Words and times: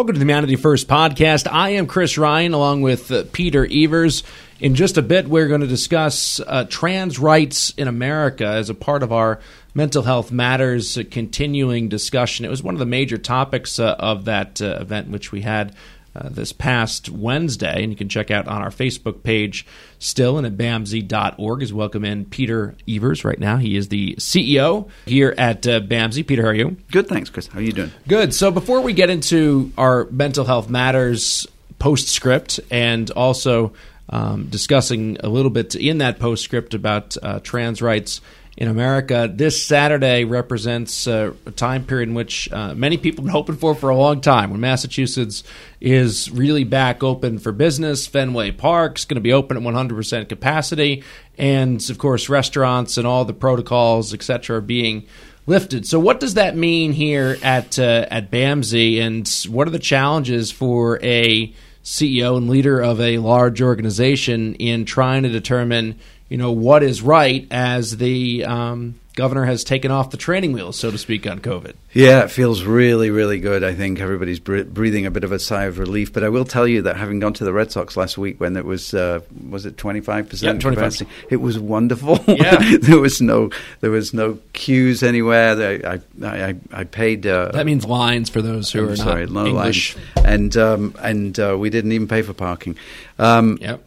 Welcome 0.00 0.14
to 0.14 0.18
the 0.18 0.24
Humanity 0.24 0.56
First 0.56 0.88
podcast. 0.88 1.46
I 1.52 1.70
am 1.72 1.86
Chris 1.86 2.16
Ryan 2.16 2.54
along 2.54 2.80
with 2.80 3.12
uh, 3.12 3.24
Peter 3.32 3.68
Evers. 3.70 4.22
In 4.58 4.74
just 4.74 4.96
a 4.96 5.02
bit, 5.02 5.28
we're 5.28 5.46
going 5.46 5.60
to 5.60 5.66
discuss 5.66 6.40
uh, 6.40 6.64
trans 6.70 7.18
rights 7.18 7.74
in 7.76 7.86
America 7.86 8.46
as 8.46 8.70
a 8.70 8.74
part 8.74 9.02
of 9.02 9.12
our 9.12 9.40
Mental 9.74 10.02
Health 10.02 10.32
Matters 10.32 10.96
continuing 11.10 11.90
discussion. 11.90 12.46
It 12.46 12.48
was 12.48 12.62
one 12.62 12.74
of 12.74 12.78
the 12.78 12.86
major 12.86 13.18
topics 13.18 13.78
uh, 13.78 13.94
of 13.98 14.24
that 14.24 14.62
uh, 14.62 14.78
event, 14.80 15.10
which 15.10 15.32
we 15.32 15.42
had 15.42 15.74
uh, 16.14 16.28
this 16.28 16.52
past 16.52 17.08
Wednesday, 17.08 17.82
and 17.82 17.92
you 17.92 17.96
can 17.96 18.08
check 18.08 18.30
out 18.30 18.48
on 18.48 18.62
our 18.62 18.70
Facebook 18.70 19.22
page 19.22 19.66
still 19.98 20.38
and 20.38 20.46
at 20.46 20.56
bamsi.org 20.56 21.62
is 21.62 21.72
welcome 21.72 22.04
in 22.04 22.24
Peter 22.24 22.74
Evers 22.88 23.24
right 23.24 23.38
now. 23.38 23.56
He 23.58 23.76
is 23.76 23.88
the 23.88 24.14
CEO 24.16 24.88
here 25.06 25.34
at 25.38 25.66
uh, 25.66 25.80
BAMSI. 25.80 26.26
Peter, 26.26 26.42
how 26.42 26.48
are 26.48 26.54
you? 26.54 26.76
Good, 26.90 27.08
thanks, 27.08 27.30
Chris. 27.30 27.46
How 27.46 27.58
are 27.58 27.62
you 27.62 27.72
doing? 27.72 27.92
Good. 28.08 28.34
So 28.34 28.50
before 28.50 28.80
we 28.80 28.92
get 28.92 29.10
into 29.10 29.72
our 29.78 30.06
mental 30.06 30.44
health 30.44 30.68
matters 30.68 31.46
postscript 31.78 32.60
and 32.70 33.10
also 33.12 33.72
um, 34.08 34.46
discussing 34.46 35.16
a 35.20 35.28
little 35.28 35.50
bit 35.50 35.74
in 35.74 35.98
that 35.98 36.18
postscript 36.18 36.74
about 36.74 37.16
uh, 37.22 37.40
trans 37.40 37.80
rights 37.80 38.20
in 38.60 38.68
America. 38.68 39.28
This 39.32 39.64
Saturday 39.64 40.24
represents 40.24 41.06
uh, 41.06 41.32
a 41.46 41.50
time 41.50 41.86
period 41.86 42.10
in 42.10 42.14
which 42.14 42.52
uh, 42.52 42.74
many 42.74 42.98
people 42.98 43.22
have 43.22 43.24
been 43.24 43.32
hoping 43.32 43.56
for 43.56 43.74
for 43.74 43.88
a 43.88 43.96
long 43.96 44.20
time. 44.20 44.50
When 44.50 44.60
Massachusetts 44.60 45.42
is 45.80 46.30
really 46.30 46.64
back 46.64 47.02
open 47.02 47.38
for 47.38 47.52
business, 47.52 48.06
Fenway 48.06 48.50
Park 48.52 48.98
is 48.98 49.06
going 49.06 49.14
to 49.14 49.22
be 49.22 49.32
open 49.32 49.56
at 49.56 49.62
100% 49.62 50.28
capacity, 50.28 51.02
and 51.38 51.88
of 51.88 51.96
course, 51.96 52.28
restaurants 52.28 52.98
and 52.98 53.06
all 53.06 53.24
the 53.24 53.32
protocols, 53.32 54.12
etc., 54.12 54.58
are 54.58 54.60
being 54.60 55.06
lifted. 55.46 55.86
So, 55.86 55.98
what 55.98 56.20
does 56.20 56.34
that 56.34 56.54
mean 56.54 56.92
here 56.92 57.38
at 57.42 57.78
uh, 57.78 58.06
at 58.10 58.30
BAMSI, 58.30 59.00
and 59.00 59.26
what 59.52 59.68
are 59.68 59.72
the 59.72 59.78
challenges 59.78 60.52
for 60.52 61.02
a 61.02 61.54
CEO 61.82 62.36
and 62.36 62.50
leader 62.50 62.78
of 62.78 63.00
a 63.00 63.16
large 63.18 63.62
organization 63.62 64.54
in 64.56 64.84
trying 64.84 65.22
to 65.22 65.30
determine 65.30 65.98
you 66.30 66.38
know 66.38 66.52
what 66.52 66.82
is 66.82 67.02
right 67.02 67.46
as 67.50 67.96
the 67.98 68.44
um, 68.46 68.94
governor 69.14 69.44
has 69.44 69.64
taken 69.64 69.90
off 69.90 70.10
the 70.10 70.16
training 70.16 70.52
wheels, 70.52 70.78
so 70.78 70.90
to 70.90 70.96
speak, 70.96 71.26
on 71.26 71.40
COVID. 71.40 71.74
Yeah, 71.92 72.22
it 72.22 72.30
feels 72.30 72.62
really, 72.62 73.10
really 73.10 73.40
good. 73.40 73.64
I 73.64 73.74
think 73.74 74.00
everybody's 74.00 74.38
breathing 74.38 75.06
a 75.06 75.10
bit 75.10 75.24
of 75.24 75.32
a 75.32 75.40
sigh 75.40 75.64
of 75.64 75.78
relief. 75.78 76.12
But 76.12 76.22
I 76.22 76.28
will 76.28 76.44
tell 76.44 76.68
you 76.68 76.82
that 76.82 76.96
having 76.96 77.18
gone 77.18 77.32
to 77.34 77.44
the 77.44 77.52
Red 77.52 77.72
Sox 77.72 77.96
last 77.96 78.16
week 78.16 78.38
when 78.38 78.56
it 78.56 78.64
was 78.64 78.94
uh, 78.94 79.20
was 79.50 79.66
it 79.66 79.76
twenty 79.76 80.00
five 80.00 80.28
percent 80.28 80.62
capacity, 80.62 81.10
it 81.28 81.36
was 81.36 81.58
wonderful. 81.58 82.18
Yeah, 82.40 82.78
there 82.80 83.00
was 83.00 83.20
no 83.20 83.50
there 83.80 83.90
was 83.90 84.14
no 84.14 84.38
queues 84.52 85.02
anywhere. 85.02 85.82
I 85.84 86.00
I, 86.24 86.54
I 86.72 86.84
paid. 86.84 87.26
Uh, 87.26 87.50
that 87.52 87.66
means 87.66 87.84
lines 87.84 88.30
for 88.30 88.40
those 88.40 88.70
who 88.70 88.84
I'm 88.84 88.90
are 88.90 88.96
sorry, 88.96 89.26
not 89.26 89.32
no 89.32 89.46
English. 89.46 89.96
Lines. 89.96 90.26
And 90.26 90.56
um, 90.56 90.94
and 91.02 91.38
uh, 91.38 91.56
we 91.58 91.70
didn't 91.70 91.92
even 91.92 92.06
pay 92.08 92.22
for 92.22 92.32
parking. 92.32 92.76
Um, 93.18 93.58
yep. 93.60 93.82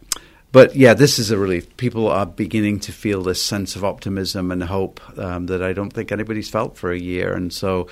But 0.54 0.76
yeah, 0.76 0.94
this 0.94 1.18
is 1.18 1.32
a 1.32 1.36
relief. 1.36 1.76
People 1.78 2.06
are 2.06 2.24
beginning 2.24 2.78
to 2.86 2.92
feel 2.92 3.24
this 3.24 3.42
sense 3.42 3.74
of 3.74 3.84
optimism 3.84 4.52
and 4.52 4.62
hope 4.62 5.00
um, 5.18 5.46
that 5.46 5.64
I 5.64 5.72
don't 5.72 5.90
think 5.90 6.12
anybody's 6.12 6.48
felt 6.48 6.76
for 6.76 6.92
a 6.92 6.96
year. 6.96 7.34
And 7.34 7.52
so, 7.52 7.88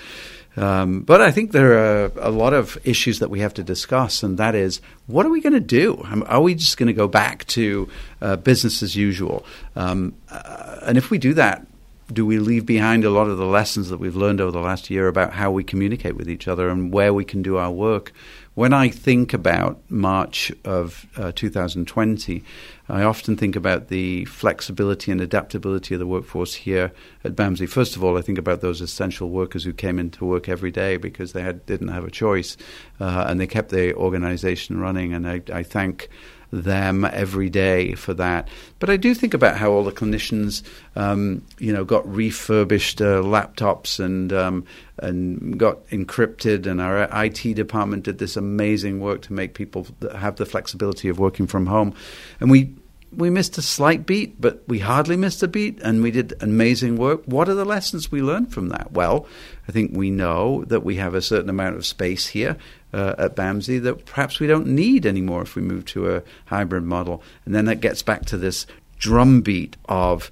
um, 0.56 1.00
but 1.00 1.20
I 1.20 1.32
think 1.32 1.50
there 1.50 1.72
are 1.72 2.12
a 2.20 2.30
lot 2.30 2.52
of 2.52 2.78
issues 2.84 3.18
that 3.18 3.30
we 3.30 3.40
have 3.40 3.52
to 3.54 3.64
discuss, 3.64 4.22
and 4.22 4.38
that 4.38 4.54
is 4.54 4.80
what 5.08 5.26
are 5.26 5.30
we 5.30 5.40
going 5.40 5.54
to 5.54 5.58
do? 5.58 6.02
Um, 6.04 6.22
are 6.28 6.40
we 6.40 6.54
just 6.54 6.76
going 6.76 6.86
to 6.86 6.92
go 6.92 7.08
back 7.08 7.44
to 7.46 7.88
uh, 8.20 8.36
business 8.36 8.80
as 8.80 8.94
usual? 8.94 9.44
Um, 9.74 10.14
uh, 10.30 10.78
and 10.82 10.96
if 10.96 11.10
we 11.10 11.18
do 11.18 11.34
that, 11.34 11.66
do 12.12 12.24
we 12.24 12.38
leave 12.38 12.64
behind 12.64 13.04
a 13.04 13.10
lot 13.10 13.26
of 13.26 13.38
the 13.38 13.46
lessons 13.46 13.88
that 13.88 13.98
we've 13.98 14.14
learned 14.14 14.40
over 14.40 14.52
the 14.52 14.60
last 14.60 14.88
year 14.88 15.08
about 15.08 15.32
how 15.32 15.50
we 15.50 15.64
communicate 15.64 16.14
with 16.14 16.30
each 16.30 16.46
other 16.46 16.68
and 16.68 16.92
where 16.92 17.12
we 17.12 17.24
can 17.24 17.42
do 17.42 17.56
our 17.56 17.72
work 17.72 18.12
when 18.54 18.74
I 18.74 18.90
think 18.90 19.32
about 19.32 19.80
March 19.88 20.52
of 20.64 21.06
uh, 21.16 21.32
2020, 21.34 22.44
I 22.88 23.02
often 23.02 23.36
think 23.36 23.56
about 23.56 23.88
the 23.88 24.26
flexibility 24.26 25.10
and 25.10 25.22
adaptability 25.22 25.94
of 25.94 26.00
the 26.00 26.06
workforce 26.06 26.54
here 26.54 26.92
at 27.24 27.34
BAMSI. 27.34 27.66
First 27.66 27.96
of 27.96 28.04
all, 28.04 28.18
I 28.18 28.20
think 28.20 28.36
about 28.36 28.60
those 28.60 28.82
essential 28.82 29.30
workers 29.30 29.64
who 29.64 29.72
came 29.72 29.98
into 29.98 30.26
work 30.26 30.50
every 30.50 30.70
day 30.70 30.98
because 30.98 31.32
they 31.32 31.42
had, 31.42 31.64
didn't 31.64 31.88
have 31.88 32.04
a 32.04 32.10
choice 32.10 32.58
uh, 33.00 33.24
and 33.26 33.40
they 33.40 33.46
kept 33.46 33.70
the 33.70 33.94
organization 33.94 34.78
running. 34.78 35.14
And 35.14 35.26
I, 35.26 35.40
I 35.50 35.62
thank 35.62 36.10
them 36.52 37.04
every 37.06 37.48
day 37.48 37.94
for 37.94 38.12
that. 38.14 38.46
But 38.78 38.90
I 38.90 38.96
do 38.96 39.14
think 39.14 39.34
about 39.34 39.56
how 39.56 39.72
all 39.72 39.82
the 39.82 39.90
clinicians, 39.90 40.62
um, 40.94 41.42
you 41.58 41.72
know, 41.72 41.84
got 41.84 42.06
refurbished 42.06 43.00
uh, 43.00 43.22
laptops 43.22 43.98
and 43.98 44.32
um, 44.32 44.64
and 44.98 45.58
got 45.58 45.86
encrypted, 45.88 46.66
and 46.66 46.80
our 46.80 47.08
IT 47.24 47.54
department 47.54 48.04
did 48.04 48.18
this 48.18 48.36
amazing 48.36 49.00
work 49.00 49.22
to 49.22 49.32
make 49.32 49.54
people 49.54 49.86
have 50.14 50.36
the 50.36 50.46
flexibility 50.46 51.08
of 51.08 51.18
working 51.18 51.46
from 51.46 51.66
home, 51.66 51.94
and 52.38 52.50
we 52.50 52.74
we 53.14 53.30
missed 53.30 53.58
a 53.58 53.62
slight 53.62 54.06
beat, 54.06 54.40
but 54.40 54.62
we 54.66 54.78
hardly 54.78 55.16
missed 55.16 55.42
a 55.42 55.48
beat, 55.48 55.80
and 55.80 56.02
we 56.02 56.10
did 56.10 56.34
amazing 56.40 56.96
work. 56.96 57.22
What 57.26 57.48
are 57.48 57.54
the 57.54 57.64
lessons 57.64 58.10
we 58.10 58.22
learned 58.22 58.52
from 58.52 58.68
that? 58.68 58.92
Well, 58.92 59.26
I 59.68 59.72
think 59.72 59.92
we 59.94 60.10
know 60.10 60.64
that 60.66 60.84
we 60.84 60.96
have 60.96 61.14
a 61.14 61.22
certain 61.22 61.50
amount 61.50 61.76
of 61.76 61.86
space 61.86 62.28
here 62.28 62.56
uh, 62.92 63.14
at 63.18 63.36
BAMSI 63.36 63.82
that 63.82 64.04
perhaps 64.06 64.40
we 64.40 64.46
don't 64.46 64.66
need 64.66 65.06
anymore 65.06 65.42
if 65.42 65.56
we 65.56 65.62
move 65.62 65.84
to 65.86 66.14
a 66.14 66.22
hybrid 66.46 66.84
model. 66.84 67.22
And 67.44 67.54
then 67.54 67.64
that 67.66 67.80
gets 67.80 68.02
back 68.02 68.24
to 68.26 68.36
this 68.36 68.66
drumbeat 68.98 69.76
of 69.86 70.30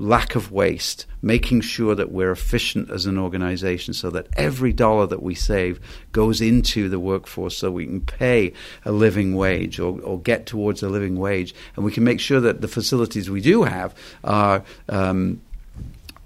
lack 0.00 0.34
of 0.34 0.50
waste, 0.50 1.04
making 1.20 1.60
sure 1.60 1.94
that 1.94 2.10
we're 2.10 2.32
efficient 2.32 2.90
as 2.90 3.04
an 3.04 3.18
organization 3.18 3.92
so 3.92 4.08
that 4.08 4.26
every 4.34 4.72
dollar 4.72 5.06
that 5.06 5.22
we 5.22 5.34
save 5.34 5.78
goes 6.10 6.40
into 6.40 6.88
the 6.88 6.98
workforce 6.98 7.58
so 7.58 7.70
we 7.70 7.84
can 7.84 8.00
pay 8.00 8.52
a 8.86 8.92
living 8.92 9.34
wage 9.34 9.78
or, 9.78 10.00
or 10.00 10.18
get 10.18 10.46
towards 10.46 10.82
a 10.82 10.88
living 10.88 11.18
wage. 11.18 11.54
And 11.76 11.84
we 11.84 11.92
can 11.92 12.02
make 12.02 12.18
sure 12.18 12.40
that 12.40 12.62
the 12.62 12.68
facilities 12.68 13.28
we 13.28 13.42
do 13.42 13.64
have 13.64 13.94
are. 14.24 14.64
Um, 14.88 15.42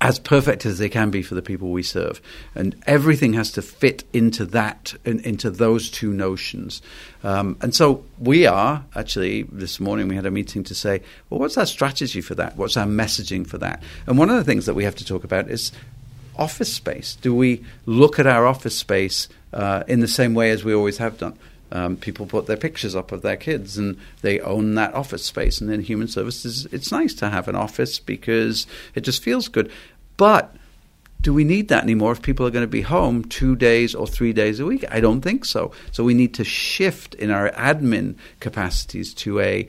as 0.05 0.19
perfect 0.19 0.67
as 0.67 0.77
they 0.77 0.91
can 0.91 1.09
be 1.09 1.23
for 1.23 1.35
the 1.35 1.41
people 1.41 1.71
we 1.71 1.83
serve. 1.83 2.21
And 2.55 2.77
everything 2.87 3.33
has 3.33 3.51
to 3.53 3.63
fit 3.63 4.05
into 4.13 4.45
that, 4.45 4.93
in, 5.07 5.21
into 5.21 5.51
those 5.51 5.91
two 5.91 6.13
notions. 6.13 6.83
Um, 7.23 7.57
and 7.63 7.75
so 7.75 8.05
we 8.19 8.45
are 8.45 8.85
actually, 8.95 9.45
this 9.45 9.81
morning 9.81 10.07
we 10.07 10.15
had 10.15 10.27
a 10.27 10.31
meeting 10.31 10.63
to 10.65 10.75
say, 10.75 11.01
well, 11.31 11.41
what's 11.41 11.57
our 11.57 11.65
strategy 11.65 12.21
for 12.21 12.35
that? 12.35 12.59
What's 12.59 12.77
our 12.77 12.85
messaging 12.85 13.47
for 13.47 13.57
that? 13.57 13.83
And 14.07 14.19
one 14.19 14.29
of 14.29 14.37
the 14.37 14.45
things 14.45 14.67
that 14.67 14.75
we 14.75 14.85
have 14.85 14.95
to 14.97 15.07
talk 15.07 15.25
about 15.25 15.49
is 15.49 15.73
office 16.37 16.71
space. 16.71 17.17
Do 17.23 17.35
we 17.35 17.65
look 17.87 18.19
at 18.19 18.27
our 18.27 18.47
office 18.47 18.77
space 18.77 19.31
uh, 19.55 19.85
in 19.89 20.01
the 20.01 20.09
same 20.09 20.35
way 20.35 20.51
as 20.51 20.65
we 20.65 20.75
always 20.75 20.99
have 20.99 21.17
done? 21.17 21.39
Um, 21.73 21.97
people 21.97 22.27
put 22.27 22.47
their 22.47 22.57
pictures 22.57 22.95
up 22.95 23.11
of 23.11 23.23
their 23.23 23.37
kids 23.37 23.77
and 23.77 23.99
they 24.23 24.39
own 24.39 24.77
that 24.77 24.95
office 24.95 25.25
space. 25.25 25.61
And 25.61 25.73
in 25.73 25.81
human 25.81 26.07
services, 26.07 26.67
it's 26.71 26.93
nice 26.93 27.15
to 27.15 27.31
have 27.31 27.49
an 27.49 27.57
office 27.57 27.99
because 27.99 28.69
it 28.95 29.01
just 29.01 29.23
feels 29.23 29.49
good. 29.49 29.73
But 30.17 30.55
do 31.25 31.33
we 31.33 31.45
need 31.45 31.69
that 31.69 31.83
anymore 31.83 32.13
if 32.13 32.21
people 32.21 32.47
are 32.47 32.51
going 32.51 32.65
to 32.65 32.71
be 32.71 32.83
home 32.83 33.25
two 33.25 33.57
days 33.57 33.95
or 33.95 34.07
three 34.07 34.35
days 34.35 34.61
a 34.61 34.67
week? 34.67 34.85
I 34.91 35.01
don't 35.01 35.23
think 35.23 35.47
so. 35.47 35.73
So 35.91 36.05
we 36.05 36.13
need 36.13 36.35
to 36.35 36.45
shift 36.45 37.15
in 37.15 37.31
our 37.31 37.51
admin 37.53 38.17
capacities 38.41 39.15
to 39.15 39.41
a 39.41 39.67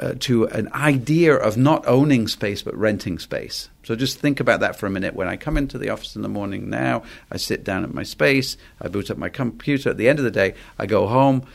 uh, 0.00 0.14
to 0.18 0.44
an 0.48 0.70
idea 0.74 1.34
of 1.34 1.56
not 1.56 1.86
owning 1.86 2.28
space 2.28 2.60
but 2.60 2.76
renting 2.76 3.18
space. 3.18 3.70
So 3.84 3.94
just 3.94 4.18
think 4.18 4.40
about 4.40 4.60
that 4.60 4.76
for 4.76 4.86
a 4.86 4.90
minute. 4.90 5.14
When 5.14 5.28
I 5.28 5.36
come 5.36 5.56
into 5.56 5.78
the 5.78 5.90
office 5.90 6.16
in 6.16 6.22
the 6.22 6.28
morning 6.28 6.68
now, 6.68 7.04
I 7.30 7.36
sit 7.36 7.64
down 7.64 7.84
at 7.84 7.94
my 7.94 8.02
space, 8.02 8.56
I 8.80 8.88
boot 8.88 9.10
up 9.10 9.16
my 9.16 9.28
computer. 9.28 9.90
At 9.90 9.96
the 9.96 10.08
end 10.08 10.18
of 10.18 10.24
the 10.24 10.30
day, 10.30 10.54
I 10.78 10.86
go 10.86 11.06
home 11.06 11.46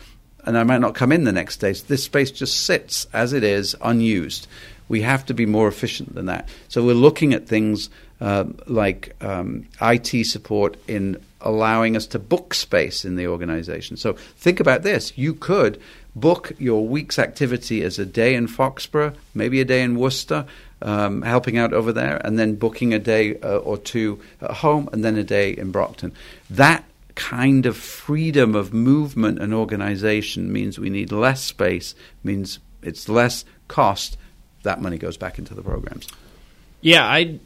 and 0.46 0.58
I 0.58 0.64
might 0.64 0.82
not 0.82 0.96
come 0.96 1.12
in 1.12 1.24
the 1.24 1.32
next 1.32 1.58
day. 1.58 1.74
So 1.74 1.86
this 1.88 2.04
space 2.04 2.32
just 2.32 2.66
sits 2.66 3.06
as 3.14 3.34
it 3.34 3.44
is, 3.44 3.76
unused. 3.82 4.48
We 4.92 5.02
have 5.04 5.26
to 5.28 5.34
be 5.34 5.46
more 5.46 5.70
efficient 5.70 6.16
than 6.16 6.26
that. 6.26 6.50
So 6.68 6.84
we're 6.84 6.94
looking 6.94 7.34
at 7.34 7.48
things 7.48 7.90
uh, 8.20 8.44
like 8.68 9.16
um, 9.22 9.66
IT 9.82 10.26
support 10.26 10.76
in 10.86 11.18
allowing 11.40 11.96
us 11.96 12.06
to 12.08 12.20
book 12.20 12.54
space 12.54 13.06
in 13.06 13.16
the 13.16 13.28
organization. 13.28 13.96
So 13.96 14.14
think 14.14 14.60
about 14.60 14.84
this. 14.84 15.18
You 15.18 15.34
could 15.34 15.82
book 16.14 16.52
your 16.60 16.86
week's 16.86 17.18
activity 17.18 17.84
as 17.84 18.00
a 18.00 18.06
day 18.06 18.36
in 18.36 18.48
Foxborough, 18.48 19.16
maybe 19.34 19.62
a 19.62 19.66
day 19.66 19.82
in 19.82 19.96
Worcester, 19.96 20.46
um, 20.82 21.22
helping 21.22 21.58
out 21.58 21.72
over 21.72 21.94
there, 21.94 22.18
and 22.26 22.38
then 22.38 22.56
booking 22.56 22.94
a 22.94 23.00
day 23.00 23.40
uh, 23.40 23.60
or 23.60 23.78
two 23.78 24.20
at 24.42 24.52
home, 24.52 24.90
and 24.92 25.06
then 25.06 25.16
a 25.16 25.24
day 25.24 25.52
in 25.52 25.72
Brockton. 25.72 26.12
That 26.50 26.84
kind 27.16 27.66
of 27.66 27.78
freedom 27.78 28.56
of 28.56 28.74
movement 28.74 29.40
and 29.40 29.54
organization 29.54 30.52
means 30.52 30.78
we 30.78 30.90
need 30.90 31.14
less 31.14 31.42
space, 31.42 31.96
means 32.26 32.60
it's 32.82 33.08
less 33.08 33.46
cost. 33.70 34.18
That 34.64 34.82
money 34.82 34.98
goes 34.98 35.18
back 35.18 35.38
into 35.38 35.54
the 35.54 35.62
programs. 35.62 36.08
Yeah, 36.82 37.06
I 37.06 37.40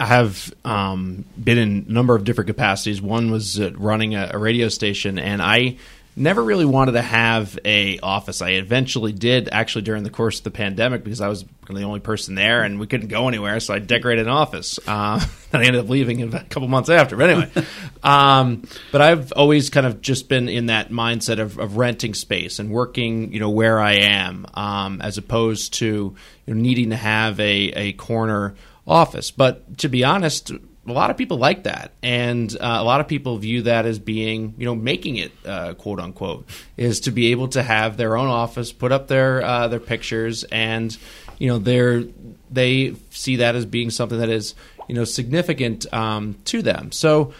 have 0.00 0.52
um, 0.64 1.24
been 1.42 1.58
in 1.58 1.86
a 1.88 1.92
number 1.92 2.14
of 2.16 2.24
different 2.24 2.48
capacities. 2.48 3.02
One 3.02 3.30
was 3.30 3.60
running 3.60 4.14
a, 4.14 4.30
a, 4.32 4.38
radio 4.38 4.68
station, 4.68 5.18
and 5.18 5.42
I 5.42 5.76
never 6.20 6.44
really 6.44 6.64
wanted 6.64 6.92
to 6.92 7.02
have 7.02 7.58
a 7.64 7.98
office. 8.00 8.42
I 8.42 8.50
eventually 8.50 9.12
did 9.12 9.48
actually 9.50 9.82
during 9.82 10.02
the 10.04 10.10
course 10.10 10.38
of 10.38 10.44
the 10.44 10.50
pandemic 10.50 11.02
because 11.02 11.20
I 11.20 11.28
was 11.28 11.44
the 11.68 11.82
only 11.82 12.00
person 12.00 12.34
there 12.34 12.62
and 12.62 12.78
we 12.78 12.86
couldn't 12.86 13.08
go 13.08 13.28
anywhere. 13.28 13.58
So 13.60 13.74
I 13.74 13.78
decorated 13.78 14.26
an 14.26 14.32
office. 14.32 14.78
Uh, 14.86 15.24
and 15.52 15.62
I 15.62 15.66
ended 15.66 15.82
up 15.82 15.88
leaving 15.88 16.34
a 16.34 16.44
couple 16.44 16.68
months 16.68 16.90
after. 16.90 17.16
But 17.16 17.30
anyway, 17.30 17.50
um, 18.02 18.62
but 18.92 19.00
I've 19.00 19.32
always 19.32 19.70
kind 19.70 19.86
of 19.86 20.00
just 20.00 20.28
been 20.28 20.48
in 20.48 20.66
that 20.66 20.90
mindset 20.90 21.40
of, 21.40 21.58
of 21.58 21.76
renting 21.76 22.14
space 22.14 22.58
and 22.58 22.70
working, 22.70 23.32
you 23.32 23.40
know, 23.40 23.50
where 23.50 23.80
I 23.80 23.92
am, 23.94 24.46
um, 24.54 25.00
as 25.00 25.18
opposed 25.18 25.74
to 25.74 26.14
you 26.46 26.54
know, 26.54 26.60
needing 26.60 26.90
to 26.90 26.96
have 26.96 27.40
a, 27.40 27.72
a 27.74 27.92
corner 27.94 28.54
office. 28.86 29.30
But 29.30 29.78
to 29.78 29.88
be 29.88 30.04
honest, 30.04 30.52
a 30.90 30.92
lot 30.92 31.10
of 31.10 31.16
people 31.16 31.38
like 31.38 31.64
that, 31.64 31.92
and 32.02 32.52
uh, 32.54 32.78
a 32.80 32.84
lot 32.84 33.00
of 33.00 33.08
people 33.08 33.38
view 33.38 33.62
that 33.62 33.86
as 33.86 33.98
being, 33.98 34.54
you 34.58 34.66
know, 34.66 34.74
making 34.74 35.16
it 35.16 35.32
uh, 35.46 35.74
quote 35.74 36.00
unquote 36.00 36.48
is 36.76 37.00
to 37.00 37.10
be 37.10 37.30
able 37.30 37.48
to 37.48 37.62
have 37.62 37.96
their 37.96 38.16
own 38.16 38.28
office, 38.28 38.72
put 38.72 38.92
up 38.92 39.08
their 39.08 39.42
uh, 39.42 39.68
their 39.68 39.80
pictures, 39.80 40.44
and 40.44 40.96
you 41.38 41.48
know, 41.48 41.58
they're 41.58 42.04
they 42.50 42.94
see 43.10 43.36
that 43.36 43.54
as 43.54 43.64
being 43.64 43.90
something 43.90 44.18
that 44.18 44.28
is 44.28 44.54
you 44.88 44.94
know 44.94 45.04
significant 45.04 45.92
um, 45.92 46.36
to 46.46 46.62
them. 46.62 46.92
So. 46.92 47.32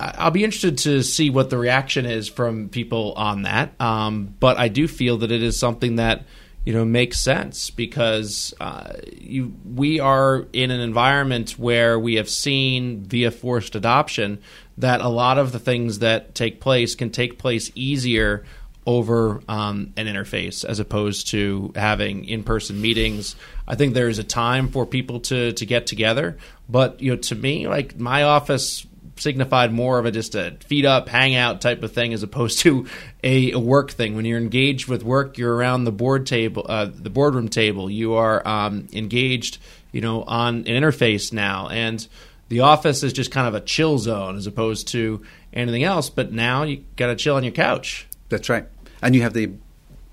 I'll 0.00 0.32
be 0.32 0.42
interested 0.42 0.78
to 0.78 1.04
see 1.04 1.30
what 1.30 1.50
the 1.50 1.56
reaction 1.56 2.04
is 2.04 2.28
from 2.28 2.68
people 2.68 3.12
on 3.12 3.42
that. 3.42 3.80
Um, 3.80 4.34
but 4.40 4.58
I 4.58 4.66
do 4.66 4.88
feel 4.88 5.18
that 5.18 5.30
it 5.30 5.40
is 5.40 5.56
something 5.56 5.96
that 5.96 6.24
you 6.64 6.72
know 6.72 6.84
makes 6.84 7.20
sense 7.20 7.70
because 7.70 8.54
uh, 8.60 8.94
you, 9.18 9.54
we 9.74 10.00
are 10.00 10.46
in 10.52 10.70
an 10.70 10.80
environment 10.80 11.52
where 11.58 11.98
we 11.98 12.14
have 12.14 12.28
seen 12.28 13.02
via 13.04 13.30
forced 13.30 13.74
adoption 13.74 14.38
that 14.78 15.00
a 15.00 15.08
lot 15.08 15.38
of 15.38 15.52
the 15.52 15.58
things 15.58 16.00
that 16.00 16.34
take 16.34 16.60
place 16.60 16.94
can 16.94 17.10
take 17.10 17.38
place 17.38 17.70
easier 17.74 18.44
over 18.86 19.42
um, 19.48 19.92
an 19.96 20.06
interface 20.06 20.64
as 20.64 20.78
opposed 20.78 21.28
to 21.28 21.72
having 21.74 22.26
in-person 22.26 22.80
meetings. 22.80 23.34
I 23.66 23.76
think 23.76 23.94
there 23.94 24.08
is 24.08 24.18
a 24.18 24.24
time 24.24 24.68
for 24.68 24.84
people 24.84 25.20
to 25.20 25.52
to 25.52 25.66
get 25.66 25.86
together, 25.86 26.38
but 26.68 27.00
you 27.00 27.12
know, 27.12 27.16
to 27.16 27.34
me, 27.34 27.68
like 27.68 27.98
my 27.98 28.24
office 28.24 28.86
signified 29.16 29.72
more 29.72 29.98
of 29.98 30.06
a 30.06 30.10
just 30.10 30.34
a 30.34 30.56
feed 30.66 30.84
up, 30.84 31.08
hangout 31.08 31.60
type 31.60 31.82
of 31.82 31.92
thing 31.92 32.12
as 32.12 32.22
opposed 32.22 32.60
to 32.60 32.86
a, 33.22 33.52
a 33.52 33.58
work 33.58 33.90
thing. 33.90 34.16
When 34.16 34.24
you're 34.24 34.38
engaged 34.38 34.88
with 34.88 35.02
work, 35.02 35.38
you're 35.38 35.54
around 35.54 35.84
the 35.84 35.92
board 35.92 36.26
table, 36.26 36.66
uh, 36.68 36.86
the 36.86 37.10
boardroom 37.10 37.48
table. 37.48 37.90
You 37.90 38.14
are 38.14 38.46
um, 38.46 38.88
engaged, 38.92 39.58
you 39.92 40.00
know, 40.00 40.22
on 40.24 40.56
an 40.56 40.64
interface 40.64 41.32
now, 41.32 41.68
and 41.68 42.06
the 42.48 42.60
office 42.60 43.02
is 43.02 43.12
just 43.12 43.30
kind 43.30 43.48
of 43.48 43.54
a 43.54 43.60
chill 43.60 43.98
zone 43.98 44.36
as 44.36 44.46
opposed 44.46 44.88
to 44.88 45.24
anything 45.52 45.84
else. 45.84 46.10
But 46.10 46.32
now 46.32 46.64
you 46.64 46.84
got 46.96 47.06
to 47.08 47.16
chill 47.16 47.36
on 47.36 47.44
your 47.44 47.52
couch. 47.52 48.06
That's 48.28 48.48
right, 48.48 48.66
and 49.02 49.14
you 49.14 49.22
have 49.22 49.34
the 49.34 49.52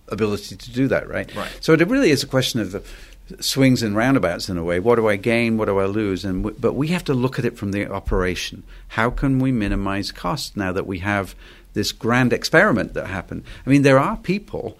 ability 0.07 0.57
to 0.57 0.71
do 0.71 0.87
that, 0.89 1.09
right? 1.09 1.33
Right. 1.35 1.57
So 1.61 1.73
it 1.73 1.87
really 1.87 2.11
is 2.11 2.23
a 2.23 2.27
question 2.27 2.59
of 2.59 2.71
the 2.71 2.83
swings 3.39 3.81
and 3.83 3.95
roundabouts 3.95 4.49
in 4.49 4.57
a 4.57 4.63
way. 4.63 4.79
What 4.79 4.95
do 4.95 5.07
I 5.07 5.15
gain? 5.15 5.57
What 5.57 5.65
do 5.65 5.79
I 5.79 5.85
lose? 5.85 6.25
And 6.25 6.43
w- 6.43 6.59
but 6.59 6.73
we 6.73 6.87
have 6.89 7.03
to 7.05 7.13
look 7.13 7.39
at 7.39 7.45
it 7.45 7.57
from 7.57 7.71
the 7.71 7.89
operation. 7.89 8.63
How 8.89 9.09
can 9.09 9.39
we 9.39 9.51
minimize 9.51 10.11
costs 10.11 10.55
now 10.55 10.71
that 10.71 10.87
we 10.87 10.99
have 10.99 11.35
this 11.73 11.91
grand 11.91 12.33
experiment 12.33 12.93
that 12.93 13.07
happened? 13.07 13.43
I 13.65 13.69
mean, 13.69 13.83
there 13.83 13.99
are 13.99 14.17
people 14.17 14.77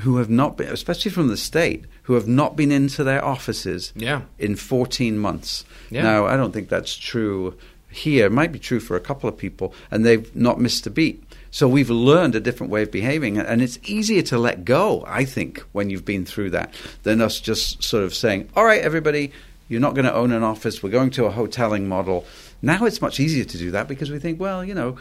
who 0.00 0.16
have 0.16 0.30
not 0.30 0.56
been, 0.56 0.68
especially 0.68 1.10
from 1.10 1.28
the 1.28 1.36
state, 1.36 1.84
who 2.04 2.14
have 2.14 2.26
not 2.26 2.56
been 2.56 2.72
into 2.72 3.04
their 3.04 3.24
offices 3.24 3.92
yeah. 3.94 4.22
in 4.38 4.56
14 4.56 5.18
months. 5.18 5.64
Yeah. 5.90 6.02
Now, 6.02 6.26
I 6.26 6.36
don't 6.36 6.52
think 6.52 6.68
that's 6.68 6.96
true 6.96 7.56
here. 7.90 8.26
It 8.26 8.32
might 8.32 8.52
be 8.52 8.58
true 8.58 8.80
for 8.80 8.96
a 8.96 9.00
couple 9.00 9.28
of 9.28 9.38
people, 9.38 9.72
and 9.90 10.04
they've 10.04 10.34
not 10.34 10.60
missed 10.60 10.86
a 10.86 10.90
beat. 10.90 11.23
So 11.54 11.68
we've 11.68 11.88
learned 11.88 12.34
a 12.34 12.40
different 12.40 12.72
way 12.72 12.82
of 12.82 12.90
behaving, 12.90 13.38
and 13.38 13.62
it's 13.62 13.78
easier 13.84 14.22
to 14.22 14.38
let 14.38 14.64
go, 14.64 15.04
I 15.06 15.24
think, 15.24 15.60
when 15.70 15.88
you've 15.88 16.04
been 16.04 16.24
through 16.24 16.50
that, 16.50 16.74
than 17.04 17.20
us 17.20 17.38
just 17.38 17.80
sort 17.80 18.02
of 18.02 18.12
saying, 18.12 18.48
all 18.56 18.64
right, 18.64 18.80
everybody, 18.80 19.30
you're 19.68 19.80
not 19.80 19.94
going 19.94 20.04
to 20.04 20.12
own 20.12 20.32
an 20.32 20.42
office, 20.42 20.82
we're 20.82 20.90
going 20.90 21.10
to 21.10 21.26
a 21.26 21.30
hoteling 21.30 21.84
model. 21.84 22.26
Now 22.60 22.86
it's 22.86 23.00
much 23.00 23.20
easier 23.20 23.44
to 23.44 23.56
do 23.56 23.70
that 23.70 23.86
because 23.86 24.10
we 24.10 24.18
think, 24.18 24.40
well, 24.40 24.64
you 24.64 24.74
know, 24.74 24.96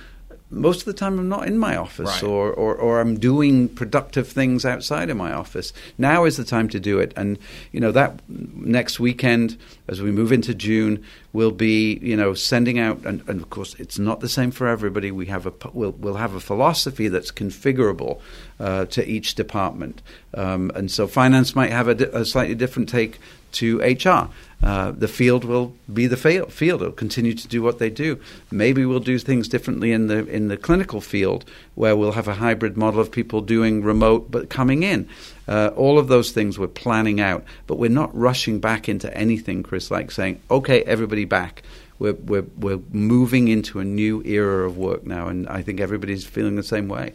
most 0.53 0.79
of 0.79 0.85
the 0.85 0.93
time 0.93 1.19
I'm 1.19 1.29
not 1.29 1.47
in 1.47 1.57
my 1.57 1.75
office 1.75 2.09
right. 2.09 2.23
or, 2.23 2.51
or, 2.51 2.75
or, 2.75 3.01
I'm 3.01 3.19
doing 3.19 3.67
productive 3.69 4.27
things 4.27 4.65
outside 4.65 5.09
of 5.09 5.17
my 5.17 5.33
office. 5.33 5.73
Now 5.97 6.25
is 6.25 6.37
the 6.37 6.43
time 6.43 6.69
to 6.69 6.79
do 6.79 6.99
it. 6.99 7.13
And, 7.15 7.37
you 7.71 7.79
know, 7.79 7.91
that 7.91 8.19
next 8.29 8.99
weekend, 8.99 9.57
as 9.87 10.01
we 10.01 10.11
move 10.11 10.31
into 10.31 10.53
June, 10.53 11.03
we'll 11.33 11.51
be, 11.51 11.99
you 12.01 12.15
know, 12.15 12.33
sending 12.33 12.79
out, 12.79 13.03
and, 13.05 13.27
and 13.27 13.41
of 13.41 13.49
course 13.49 13.75
it's 13.79 13.99
not 13.99 14.19
the 14.19 14.29
same 14.29 14.51
for 14.51 14.67
everybody. 14.67 15.11
We 15.11 15.25
have 15.27 15.45
a, 15.45 15.53
we'll, 15.73 15.91
we'll 15.91 16.15
have 16.15 16.35
a 16.35 16.39
philosophy 16.39 17.07
that's 17.07 17.31
configurable 17.31 18.19
uh, 18.59 18.85
to 18.85 19.07
each 19.07 19.35
department. 19.35 20.01
Um, 20.33 20.71
and 20.75 20.89
so 20.91 21.07
finance 21.07 21.55
might 21.55 21.71
have 21.71 21.87
a, 21.87 21.95
di- 21.95 22.05
a 22.05 22.25
slightly 22.25 22.55
different 22.55 22.89
take 22.89 23.19
to 23.53 23.79
HR. 23.81 24.29
Uh, 24.63 24.91
the 24.91 25.09
field 25.09 25.43
will 25.43 25.75
be 25.91 26.07
the 26.07 26.15
field. 26.15 26.81
It'll 26.81 26.91
continue 26.91 27.33
to 27.33 27.47
do 27.47 27.61
what 27.61 27.79
they 27.79 27.89
do. 27.89 28.17
Maybe 28.49 28.85
we'll 28.85 28.99
do 29.01 29.19
things 29.19 29.49
differently 29.49 29.91
in 29.91 30.07
the 30.07 30.25
in 30.27 30.47
the 30.47 30.55
clinical 30.55 31.01
field, 31.01 31.43
where 31.75 31.95
we'll 31.97 32.13
have 32.13 32.29
a 32.29 32.35
hybrid 32.35 32.77
model 32.77 33.01
of 33.01 33.11
people 33.11 33.41
doing 33.41 33.83
remote 33.83 34.31
but 34.31 34.49
coming 34.49 34.83
in. 34.83 35.09
Uh, 35.47 35.71
all 35.75 35.99
of 35.99 36.07
those 36.07 36.31
things 36.31 36.57
we're 36.57 36.67
planning 36.67 37.19
out, 37.19 37.43
but 37.67 37.75
we're 37.75 37.89
not 37.89 38.15
rushing 38.15 38.59
back 38.59 38.87
into 38.87 39.15
anything, 39.15 39.63
Chris. 39.63 39.91
Like 39.91 40.11
saying, 40.11 40.41
"Okay, 40.49 40.81
everybody 40.83 41.25
back." 41.25 41.63
We're 41.99 42.13
we're 42.13 42.45
we're 42.57 42.79
moving 42.91 43.49
into 43.49 43.79
a 43.79 43.83
new 43.83 44.23
era 44.23 44.65
of 44.65 44.77
work 44.77 45.05
now, 45.05 45.27
and 45.27 45.47
I 45.49 45.61
think 45.61 45.81
everybody's 45.81 46.25
feeling 46.25 46.55
the 46.55 46.63
same 46.63 46.87
way. 46.87 47.13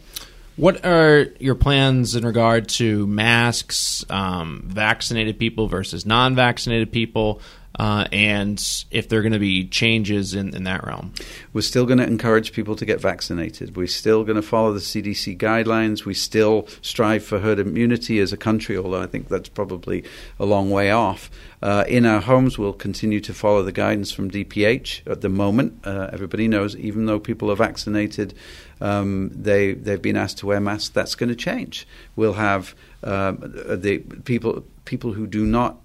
What 0.59 0.85
are 0.85 1.27
your 1.39 1.55
plans 1.55 2.17
in 2.17 2.25
regard 2.25 2.67
to 2.79 3.07
masks, 3.07 4.03
um, 4.09 4.63
vaccinated 4.65 5.39
people 5.39 5.69
versus 5.69 6.05
non 6.05 6.35
vaccinated 6.35 6.91
people? 6.91 7.39
Uh, 7.77 8.05
and 8.11 8.61
if 8.91 9.07
there 9.07 9.19
are 9.19 9.21
going 9.21 9.31
to 9.31 9.39
be 9.39 9.65
changes 9.65 10.33
in, 10.33 10.53
in 10.53 10.65
that 10.65 10.85
realm. 10.85 11.13
We're 11.53 11.61
still 11.61 11.85
going 11.85 11.99
to 11.99 12.05
encourage 12.05 12.51
people 12.51 12.75
to 12.75 12.83
get 12.83 12.99
vaccinated. 12.99 13.77
We're 13.77 13.87
still 13.87 14.25
going 14.25 14.35
to 14.35 14.41
follow 14.41 14.73
the 14.73 14.81
CDC 14.81 15.37
guidelines. 15.37 16.03
We 16.03 16.13
still 16.13 16.67
strive 16.81 17.23
for 17.23 17.39
herd 17.39 17.57
immunity 17.57 18.19
as 18.19 18.33
a 18.33 18.37
country, 18.37 18.75
although 18.75 19.01
I 19.01 19.05
think 19.05 19.29
that's 19.29 19.47
probably 19.47 20.03
a 20.39 20.45
long 20.45 20.69
way 20.69 20.91
off. 20.91 21.31
Uh, 21.61 21.85
in 21.87 22.05
our 22.05 22.19
homes, 22.19 22.57
we'll 22.57 22.73
continue 22.73 23.21
to 23.21 23.33
follow 23.33 23.63
the 23.63 23.71
guidance 23.71 24.11
from 24.11 24.29
DPH. 24.29 25.07
At 25.09 25.21
the 25.21 25.29
moment, 25.29 25.79
uh, 25.85 26.09
everybody 26.11 26.49
knows, 26.49 26.75
even 26.75 27.05
though 27.05 27.19
people 27.19 27.49
are 27.49 27.55
vaccinated, 27.55 28.33
um, 28.81 29.29
they 29.33 29.73
they've 29.73 30.01
been 30.01 30.17
asked 30.17 30.39
to 30.39 30.45
wear 30.45 30.59
masks. 30.59 30.89
That's 30.89 31.15
going 31.15 31.29
to 31.29 31.35
change. 31.35 31.87
We'll 32.15 32.33
have 32.33 32.75
um, 33.03 33.37
the 33.41 33.99
people 34.25 34.63
people 34.85 35.13
who 35.13 35.27
do 35.27 35.45
not 35.45 35.77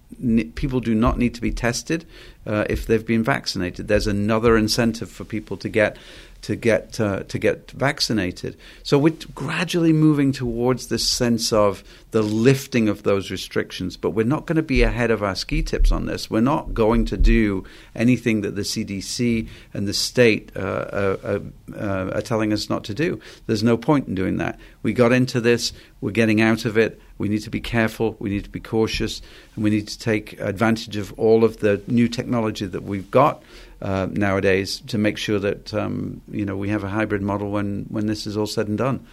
people 0.55 0.81
do 0.81 0.95
not 0.95 1.19
need 1.19 1.35
to 1.35 1.41
be 1.41 1.53
tested 1.53 2.07
uh, 2.47 2.65
if 2.69 2.87
they've 2.87 3.07
been 3.07 3.25
vaccinated. 3.25 3.89
There's 3.89 4.07
another 4.07 4.57
incentive 4.57 5.11
for 5.11 5.25
people 5.25 5.57
to 5.59 5.69
get 5.69 5.97
to 6.45 6.57
get 6.57 7.01
uh, 7.01 7.23
to 7.25 7.39
get 7.39 7.71
vaccinated. 7.71 8.55
So 8.83 8.99
we're 8.99 9.17
gradually 9.35 9.95
moving 9.95 10.31
towards 10.31 10.89
this 10.89 11.09
sense 11.09 11.55
of 11.55 11.83
the 12.11 12.21
lifting 12.21 12.87
of 12.87 13.03
those 13.03 13.31
restrictions, 13.31 13.97
but 13.97 14.11
we're 14.11 14.27
not 14.27 14.45
going 14.45 14.57
to 14.57 14.63
be 14.63 14.83
ahead 14.83 15.11
of 15.11 15.23
our 15.23 15.35
ski 15.35 15.63
tips 15.63 15.91
on 15.91 16.05
this. 16.05 16.29
We're 16.29 16.43
not 16.43 16.75
going 16.75 17.07
to 17.07 17.17
do 17.17 17.65
anything 17.95 18.43
that 18.43 18.57
the 18.57 18.61
CDC 18.61 19.49
and 19.73 19.89
the 19.89 19.95
state 19.95 20.53
uh, 20.55 20.61
uh, 20.61 21.41
uh, 21.75 22.11
are 22.15 22.23
telling 22.23 22.53
us 22.53 22.69
not 22.69 22.85
to 22.85 22.95
do. 22.95 23.19
There's 23.47 23.63
no 23.63 23.79
point 23.79 24.07
in 24.07 24.15
doing 24.15 24.37
that. 24.37 24.61
We 24.83 24.93
got 24.93 25.13
into 25.13 25.41
this. 25.41 25.73
We're 26.03 26.11
getting 26.11 26.43
out 26.43 26.67
of 26.67 26.77
it. 26.77 27.01
We 27.17 27.31
need 27.31 27.43
to 27.45 27.51
be 27.51 27.61
careful. 27.61 28.17
We 28.19 28.29
need 28.29 28.45
to 28.45 28.51
be 28.51 28.61
cautious, 28.61 29.23
and 29.55 29.65
we 29.65 29.71
need 29.71 29.89
to 29.89 29.99
take 29.99 30.39
advantage 30.41 30.99
of 30.99 31.19
all 31.19 31.43
of 31.43 31.61
the 31.61 31.81
new 31.87 32.09
technology 32.09 32.67
that 32.67 32.83
we've 32.83 33.11
got 33.11 33.43
uh, 33.85 34.09
nowadays 34.11 34.81
to 34.87 34.97
make 34.97 35.19
sure 35.19 35.39
that 35.39 35.75
um, 35.75 36.23
you 36.31 36.47
know 36.47 36.57
we 36.57 36.71
have 36.71 36.85
a 36.85 36.89
hybrid 36.89 37.21
model 37.21 37.51
when 37.51 37.85
when 37.91 38.07
this 38.07 38.27
is 38.27 38.37
all 38.37 38.47
said 38.47 38.67
and 38.67 38.79
done. 38.79 39.07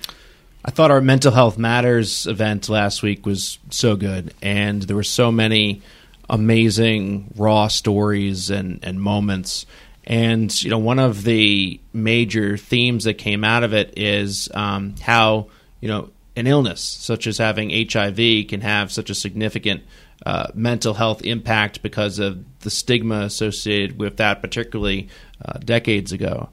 I 0.63 0.71
thought 0.71 0.91
our 0.91 1.01
mental 1.01 1.31
health 1.31 1.57
matters 1.57 2.25
event 2.25 2.69
last 2.69 3.03
week 3.03 3.25
was 3.25 3.59
so 3.69 3.97
good, 3.97 4.33
and 4.41 4.81
there 4.81 4.95
were 4.95 5.03
so 5.03 5.29
many 5.31 5.81
amazing 6.29 7.33
raw 7.35 7.67
stories 7.67 8.49
and 8.49 8.79
and 8.81 9.01
moments. 9.01 9.65
And 10.05 10.63
you 10.63 10.69
know, 10.69 10.79
one 10.79 10.99
of 10.99 11.23
the 11.23 11.79
major 11.91 12.55
themes 12.55 13.03
that 13.03 13.15
came 13.15 13.43
out 13.43 13.63
of 13.63 13.73
it 13.73 13.95
is 13.97 14.49
um, 14.53 14.95
how 15.01 15.47
you 15.81 15.89
know 15.89 16.09
an 16.35 16.47
illness 16.47 16.81
such 16.81 17.27
as 17.27 17.37
having 17.37 17.69
HIV 17.69 18.47
can 18.47 18.61
have 18.61 18.91
such 18.91 19.09
a 19.09 19.15
significant 19.15 19.83
uh, 20.25 20.47
mental 20.53 20.93
health 20.93 21.23
impact 21.23 21.81
because 21.81 22.19
of 22.19 22.45
the 22.59 22.69
stigma 22.69 23.21
associated 23.21 23.97
with 23.99 24.17
that, 24.17 24.41
particularly 24.41 25.09
uh, 25.43 25.57
decades 25.59 26.11
ago, 26.11 26.49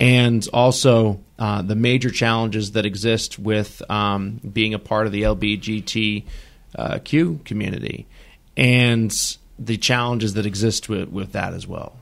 and 0.00 0.48
also 0.52 1.20
uh, 1.38 1.62
the 1.62 1.76
major 1.76 2.10
challenges 2.10 2.72
that 2.72 2.84
exist 2.84 3.38
with 3.38 3.80
um, 3.90 4.40
being 4.52 4.74
a 4.74 4.78
part 4.78 5.06
of 5.06 5.12
the 5.12 5.22
LBGTQ 5.22 6.24
community, 7.44 8.06
and 8.56 9.36
the 9.58 9.76
challenges 9.76 10.34
that 10.34 10.44
exist 10.44 10.88
with, 10.88 11.08
with 11.08 11.32
that 11.32 11.54
as 11.54 11.66
well. 11.66 11.96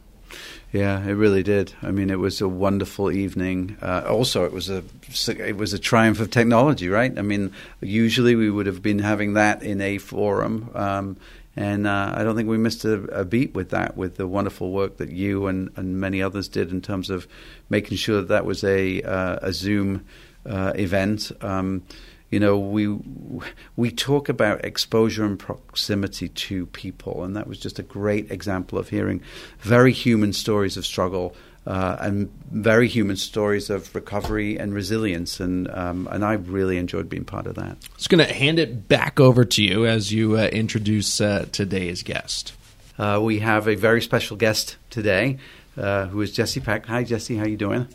Yeah, 0.72 1.04
it 1.04 1.14
really 1.14 1.42
did. 1.42 1.74
I 1.82 1.90
mean, 1.90 2.10
it 2.10 2.20
was 2.20 2.40
a 2.40 2.48
wonderful 2.48 3.10
evening. 3.10 3.76
Uh, 3.82 4.04
also, 4.08 4.44
it 4.44 4.52
was 4.52 4.70
a 4.70 4.84
it 5.28 5.56
was 5.56 5.72
a 5.72 5.80
triumph 5.80 6.20
of 6.20 6.30
technology, 6.30 6.88
right? 6.88 7.16
I 7.18 7.22
mean, 7.22 7.52
usually 7.80 8.36
we 8.36 8.50
would 8.50 8.66
have 8.66 8.80
been 8.80 9.00
having 9.00 9.34
that 9.34 9.64
in 9.64 9.80
a 9.80 9.98
forum, 9.98 10.70
um, 10.74 11.16
and 11.56 11.88
uh, 11.88 12.14
I 12.16 12.22
don't 12.22 12.36
think 12.36 12.48
we 12.48 12.56
missed 12.56 12.84
a, 12.84 13.02
a, 13.06 13.24
beat 13.24 13.52
with 13.52 13.70
that. 13.70 13.96
With 13.96 14.16
the 14.16 14.28
wonderful 14.28 14.70
work 14.70 14.98
that 14.98 15.10
you 15.10 15.48
and, 15.48 15.72
and 15.74 16.00
many 16.00 16.22
others 16.22 16.46
did 16.46 16.70
in 16.70 16.80
terms 16.80 17.10
of 17.10 17.26
making 17.68 17.96
sure 17.96 18.18
that 18.18 18.28
that 18.28 18.44
was 18.44 18.62
a 18.62 19.02
uh, 19.02 19.40
a 19.42 19.52
Zoom 19.52 20.04
uh, 20.46 20.72
event. 20.76 21.32
Um, 21.40 21.82
you 22.30 22.38
know, 22.38 22.58
we 22.58 22.86
we 23.76 23.90
talk 23.90 24.28
about 24.28 24.64
exposure 24.64 25.24
and 25.24 25.38
proximity 25.38 26.28
to 26.28 26.66
people, 26.66 27.24
and 27.24 27.36
that 27.36 27.46
was 27.46 27.58
just 27.58 27.78
a 27.78 27.82
great 27.82 28.30
example 28.30 28.78
of 28.78 28.88
hearing 28.88 29.20
very 29.58 29.92
human 29.92 30.32
stories 30.32 30.76
of 30.76 30.86
struggle 30.86 31.34
uh, 31.66 31.96
and 32.00 32.30
very 32.50 32.88
human 32.88 33.16
stories 33.16 33.68
of 33.68 33.92
recovery 33.94 34.56
and 34.56 34.72
resilience, 34.72 35.40
and 35.40 35.68
um, 35.70 36.08
and 36.10 36.24
I 36.24 36.34
really 36.34 36.78
enjoyed 36.78 37.08
being 37.08 37.24
part 37.24 37.46
of 37.46 37.56
that. 37.56 37.76
I 37.96 38.06
going 38.06 38.24
to 38.24 38.32
hand 38.32 38.58
it 38.60 38.86
back 38.88 39.18
over 39.18 39.44
to 39.44 39.62
you 39.62 39.86
as 39.86 40.12
you 40.12 40.38
uh, 40.38 40.44
introduce 40.46 41.20
uh, 41.20 41.46
today's 41.50 42.02
guest. 42.02 42.52
Uh, 42.96 43.18
we 43.22 43.40
have 43.40 43.66
a 43.66 43.74
very 43.74 44.02
special 44.02 44.36
guest 44.36 44.76
today 44.90 45.38
uh, 45.80 46.06
who 46.06 46.20
is 46.20 46.30
Jesse 46.30 46.60
Peck. 46.60 46.86
Hi, 46.86 47.02
Jesse. 47.02 47.36
How 47.36 47.46
you 47.46 47.56
doing? 47.56 47.88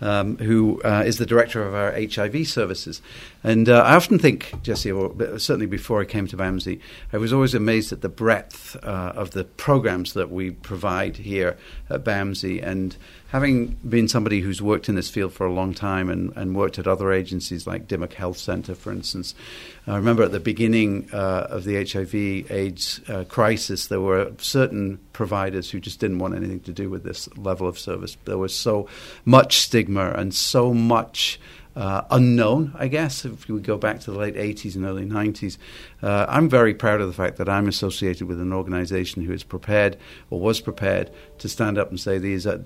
Um, 0.00 0.36
who 0.38 0.80
uh, 0.82 1.02
is 1.04 1.18
the 1.18 1.26
director 1.26 1.66
of 1.66 1.74
our 1.74 1.92
HIV 1.92 2.46
services? 2.48 3.02
And 3.42 3.68
uh, 3.68 3.82
I 3.82 3.94
often 3.94 4.18
think, 4.18 4.52
Jesse, 4.62 4.92
or 4.92 5.38
certainly 5.38 5.66
before 5.66 6.00
I 6.00 6.04
came 6.04 6.26
to 6.28 6.36
BAMSI, 6.36 6.80
I 7.12 7.18
was 7.18 7.32
always 7.32 7.54
amazed 7.54 7.92
at 7.92 8.00
the 8.00 8.08
breadth 8.08 8.76
uh, 8.82 9.12
of 9.14 9.32
the 9.32 9.44
programs 9.44 10.12
that 10.14 10.30
we 10.30 10.52
provide 10.52 11.16
here 11.16 11.56
at 11.90 12.04
BAMSI. 12.04 12.64
And 12.64 12.96
having 13.34 13.66
been 13.88 14.06
somebody 14.06 14.40
who's 14.40 14.62
worked 14.62 14.88
in 14.88 14.94
this 14.94 15.10
field 15.10 15.32
for 15.32 15.44
a 15.44 15.52
long 15.52 15.74
time 15.74 16.08
and, 16.08 16.32
and 16.36 16.54
worked 16.54 16.78
at 16.78 16.86
other 16.86 17.10
agencies 17.10 17.66
like 17.66 17.88
Dimock 17.88 18.12
Health 18.12 18.38
Center, 18.38 18.76
for 18.76 18.92
instance, 18.92 19.34
I 19.88 19.96
remember 19.96 20.22
at 20.22 20.30
the 20.30 20.38
beginning 20.38 21.08
uh, 21.12 21.48
of 21.50 21.64
the 21.64 21.84
HIV/AIDS 21.84 23.00
uh, 23.08 23.24
crisis, 23.24 23.88
there 23.88 24.00
were 24.00 24.30
certain 24.38 25.00
providers 25.12 25.68
who 25.68 25.80
just 25.80 25.98
didn't 25.98 26.20
want 26.20 26.36
anything 26.36 26.60
to 26.60 26.72
do 26.72 26.88
with 26.88 27.02
this 27.02 27.28
level 27.36 27.66
of 27.66 27.76
service. 27.76 28.16
There 28.24 28.38
was 28.38 28.54
so 28.54 28.88
much 29.24 29.58
stigma 29.58 30.12
and 30.12 30.32
so 30.32 30.72
much 30.72 31.40
uh, 31.76 32.02
unknown, 32.10 32.72
I 32.76 32.88
guess, 32.88 33.24
if 33.24 33.48
we 33.48 33.60
go 33.60 33.76
back 33.76 34.00
to 34.00 34.10
the 34.10 34.18
late 34.18 34.36
80s 34.36 34.76
and 34.76 34.84
early 34.84 35.04
90s. 35.04 35.58
Uh, 36.02 36.26
I'm 36.28 36.48
very 36.48 36.74
proud 36.74 37.00
of 37.00 37.08
the 37.08 37.14
fact 37.14 37.36
that 37.38 37.48
I'm 37.48 37.66
associated 37.68 38.28
with 38.28 38.40
an 38.40 38.52
organization 38.52 39.22
who 39.22 39.32
is 39.32 39.42
prepared 39.42 39.96
or 40.30 40.38
was 40.38 40.60
prepared 40.60 41.10
to 41.38 41.48
stand 41.48 41.78
up 41.78 41.90
and 41.90 41.98
say, 41.98 42.18
these 42.18 42.46
are, 42.46 42.60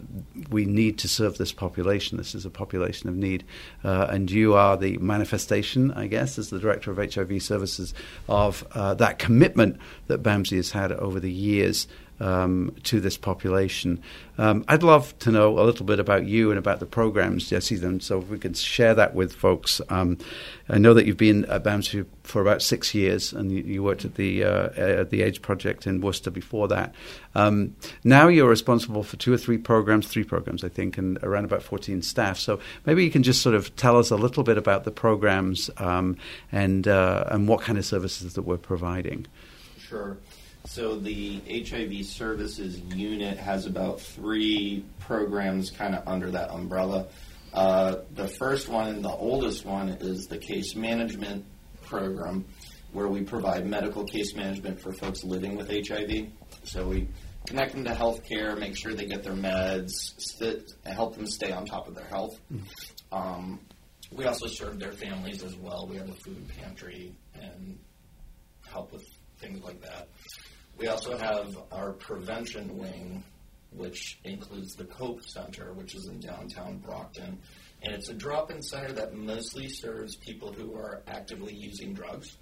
we 0.50 0.64
need 0.64 0.98
to 0.98 1.08
serve 1.08 1.38
this 1.38 1.52
population. 1.52 2.18
This 2.18 2.34
is 2.34 2.44
a 2.44 2.50
population 2.50 3.08
of 3.08 3.16
need. 3.16 3.44
Uh, 3.82 4.08
and 4.10 4.30
you 4.30 4.54
are 4.54 4.76
the 4.76 4.98
manifestation, 4.98 5.90
I 5.92 6.06
guess, 6.06 6.38
as 6.38 6.50
the 6.50 6.58
director 6.58 6.90
of 6.90 6.98
HIV 6.98 7.42
services, 7.42 7.94
of 8.28 8.66
uh, 8.72 8.94
that 8.94 9.18
commitment 9.18 9.78
that 10.08 10.22
BAMSI 10.22 10.56
has 10.56 10.72
had 10.72 10.92
over 10.92 11.18
the 11.18 11.32
years 11.32 11.88
um, 12.20 12.74
to 12.84 13.00
this 13.00 13.16
population. 13.16 14.02
Um, 14.38 14.64
I'd 14.68 14.82
love 14.82 15.18
to 15.20 15.32
know 15.32 15.58
a 15.58 15.64
little 15.64 15.84
bit 15.84 15.98
about 15.98 16.26
you 16.26 16.50
and 16.50 16.58
about 16.58 16.78
the 16.80 16.86
programs, 16.86 17.50
Jesse, 17.50 17.76
and 17.84 18.02
so 18.02 18.20
if 18.20 18.28
we 18.28 18.38
can 18.38 18.54
share 18.54 18.94
that 18.94 19.14
with 19.14 19.32
folks. 19.32 19.80
Um, 19.88 20.18
I 20.68 20.78
know 20.78 20.94
that 20.94 21.06
you've 21.06 21.16
been 21.16 21.44
at 21.46 21.64
BAMSI 21.64 22.06
for 22.22 22.40
about 22.40 22.62
six 22.62 22.94
years, 22.94 23.32
and 23.32 23.50
you, 23.50 23.62
you 23.62 23.82
worked 23.82 24.04
at 24.04 24.14
the 24.14 24.44
uh, 24.44 24.68
at 24.76 25.10
the 25.10 25.22
AIDS 25.22 25.38
Project 25.38 25.86
in 25.86 26.00
Worcester 26.00 26.30
before 26.30 26.68
that. 26.68 26.94
Um, 27.34 27.74
now 28.04 28.28
you're 28.28 28.48
responsible 28.48 29.02
for 29.02 29.16
two 29.16 29.32
or 29.32 29.38
three 29.38 29.58
programs, 29.58 30.06
three 30.06 30.24
programs, 30.24 30.62
I 30.62 30.68
think, 30.68 30.98
and 30.98 31.18
around 31.22 31.44
about 31.44 31.62
14 31.62 32.02
staff. 32.02 32.38
So 32.38 32.60
maybe 32.86 33.04
you 33.04 33.10
can 33.10 33.22
just 33.22 33.42
sort 33.42 33.54
of 33.54 33.74
tell 33.76 33.98
us 33.98 34.10
a 34.10 34.16
little 34.16 34.44
bit 34.44 34.58
about 34.58 34.84
the 34.84 34.90
programs 34.90 35.70
um, 35.78 36.16
and 36.52 36.86
uh, 36.86 37.24
and 37.28 37.48
what 37.48 37.62
kind 37.62 37.78
of 37.78 37.84
services 37.84 38.34
that 38.34 38.42
we're 38.42 38.56
providing. 38.56 39.26
Sure. 39.78 40.18
So 40.68 40.96
the 40.96 41.40
HIV 41.48 42.04
services 42.04 42.78
unit 42.94 43.38
has 43.38 43.64
about 43.64 44.02
three 44.02 44.84
programs 45.00 45.70
kind 45.70 45.94
of 45.94 46.06
under 46.06 46.30
that 46.32 46.50
umbrella. 46.50 47.06
Uh, 47.54 47.96
the 48.14 48.28
first 48.28 48.68
one 48.68 48.88
and 48.88 49.02
the 49.02 49.08
oldest 49.08 49.64
one 49.64 49.88
is 49.88 50.26
the 50.26 50.36
case 50.36 50.74
management 50.76 51.46
program, 51.86 52.44
where 52.92 53.08
we 53.08 53.22
provide 53.22 53.66
medical 53.66 54.04
case 54.04 54.34
management 54.34 54.78
for 54.78 54.92
folks 54.92 55.24
living 55.24 55.56
with 55.56 55.70
HIV. 55.70 56.26
So 56.64 56.86
we 56.86 57.08
connect 57.46 57.72
them 57.72 57.84
to 57.84 57.92
healthcare, 57.92 58.56
make 58.58 58.76
sure 58.76 58.92
they 58.92 59.06
get 59.06 59.22
their 59.22 59.32
meds, 59.32 60.12
help 60.84 61.14
them 61.16 61.26
stay 61.26 61.50
on 61.50 61.64
top 61.64 61.88
of 61.88 61.94
their 61.94 62.08
health. 62.08 62.38
Um, 63.10 63.58
we 64.12 64.26
also 64.26 64.46
serve 64.46 64.78
their 64.78 64.92
families 64.92 65.42
as 65.42 65.56
well. 65.56 65.88
We 65.90 65.96
have 65.96 66.10
a 66.10 66.14
food 66.14 66.46
pantry 66.58 67.14
and 67.40 67.78
help 68.70 68.92
with 68.92 69.06
things 69.38 69.64
like 69.64 69.80
that. 69.80 70.08
We 70.78 70.86
also 70.86 71.18
have 71.18 71.58
our 71.72 71.92
prevention 71.92 72.78
wing, 72.78 73.24
which 73.72 74.20
includes 74.22 74.76
the 74.76 74.84
COPE 74.84 75.24
Center, 75.24 75.72
which 75.72 75.96
is 75.96 76.06
in 76.06 76.20
downtown 76.20 76.78
Brockton. 76.78 77.38
And 77.82 77.94
it's 77.94 78.08
a 78.08 78.14
drop 78.14 78.50
in 78.52 78.62
center 78.62 78.92
that 78.92 79.14
mostly 79.14 79.68
serves 79.68 80.16
people 80.16 80.52
who 80.52 80.74
are 80.76 81.02
actively 81.08 81.52
using 81.52 81.94
drugs. 81.94 82.36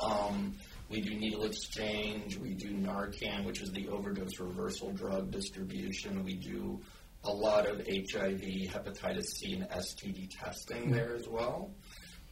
Um, 0.00 0.54
we 0.88 1.00
do 1.00 1.14
needle 1.14 1.44
exchange, 1.44 2.36
we 2.36 2.54
do 2.54 2.70
Narcan, 2.70 3.44
which 3.44 3.62
is 3.62 3.72
the 3.72 3.88
overdose 3.88 4.38
reversal 4.38 4.92
drug 4.92 5.30
distribution. 5.30 6.24
We 6.24 6.34
do 6.34 6.80
a 7.24 7.30
lot 7.30 7.66
of 7.66 7.78
HIV, 7.78 8.42
hepatitis 8.70 9.26
C, 9.26 9.54
and 9.54 9.68
STD 9.70 10.30
testing 10.38 10.90
there 10.90 11.14
as 11.14 11.28
well. 11.28 11.70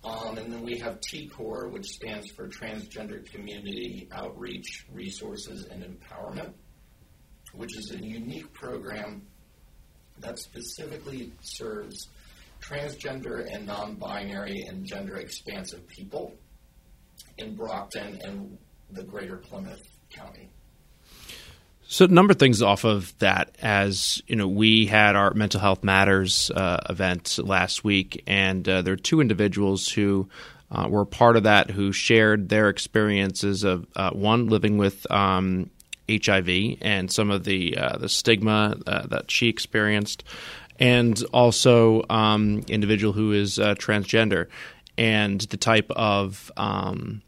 Um, 0.04 0.38
and 0.38 0.52
then 0.52 0.62
we 0.62 0.78
have 0.78 1.00
TCORE, 1.00 1.70
which 1.72 1.86
stands 1.86 2.30
for 2.30 2.48
Transgender 2.48 3.24
Community 3.30 4.08
Outreach, 4.12 4.86
Resources, 4.92 5.66
and 5.66 5.82
Empowerment, 5.82 6.52
which 7.52 7.76
is 7.76 7.90
a 7.90 7.98
unique 7.98 8.52
program 8.52 9.22
that 10.20 10.38
specifically 10.38 11.32
serves 11.40 12.08
transgender 12.60 13.52
and 13.52 13.66
non 13.66 13.94
binary 13.94 14.62
and 14.68 14.84
gender 14.84 15.16
expansive 15.16 15.86
people 15.88 16.34
in 17.38 17.54
Brockton 17.54 18.20
and 18.24 18.58
the 18.90 19.02
greater 19.02 19.36
Plymouth 19.36 19.82
County. 20.10 20.48
So, 21.90 22.04
a 22.04 22.08
number 22.08 22.32
of 22.32 22.38
things 22.38 22.60
off 22.60 22.84
of 22.84 23.18
that. 23.18 23.56
As 23.62 24.22
you 24.26 24.36
know, 24.36 24.46
we 24.46 24.84
had 24.84 25.16
our 25.16 25.32
Mental 25.32 25.58
Health 25.58 25.82
Matters 25.82 26.50
uh, 26.50 26.80
event 26.90 27.38
last 27.42 27.82
week, 27.82 28.22
and 28.26 28.68
uh, 28.68 28.82
there 28.82 28.92
are 28.92 28.98
two 28.98 29.22
individuals 29.22 29.88
who 29.88 30.28
uh, 30.70 30.86
were 30.90 31.06
part 31.06 31.38
of 31.38 31.44
that 31.44 31.70
who 31.70 31.90
shared 31.90 32.50
their 32.50 32.68
experiences 32.68 33.64
of 33.64 33.86
uh, 33.96 34.10
one 34.10 34.48
living 34.48 34.76
with 34.76 35.10
um, 35.10 35.70
HIV 36.10 36.76
and 36.82 37.10
some 37.10 37.30
of 37.30 37.44
the 37.44 37.78
uh, 37.78 37.96
the 37.96 38.10
stigma 38.10 38.76
uh, 38.86 39.06
that 39.06 39.30
she 39.30 39.48
experienced, 39.48 40.24
and 40.78 41.18
also 41.32 42.04
um, 42.10 42.66
individual 42.68 43.14
who 43.14 43.32
is 43.32 43.56
transgender, 43.56 44.48
and 44.98 45.40
the 45.40 45.56
type 45.56 45.90
of 45.92 46.52
um, 46.58 47.22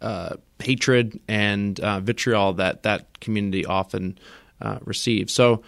uh, 0.00 0.36
hatred 0.58 1.20
and 1.28 1.78
uh, 1.80 2.00
vitriol 2.00 2.54
that 2.54 2.82
that 2.82 3.20
community 3.20 3.64
often 3.64 4.18
uh, 4.60 4.78
receives. 4.84 5.32
So 5.32 5.62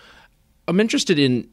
I'm 0.66 0.80
interested 0.80 1.18
in 1.18 1.49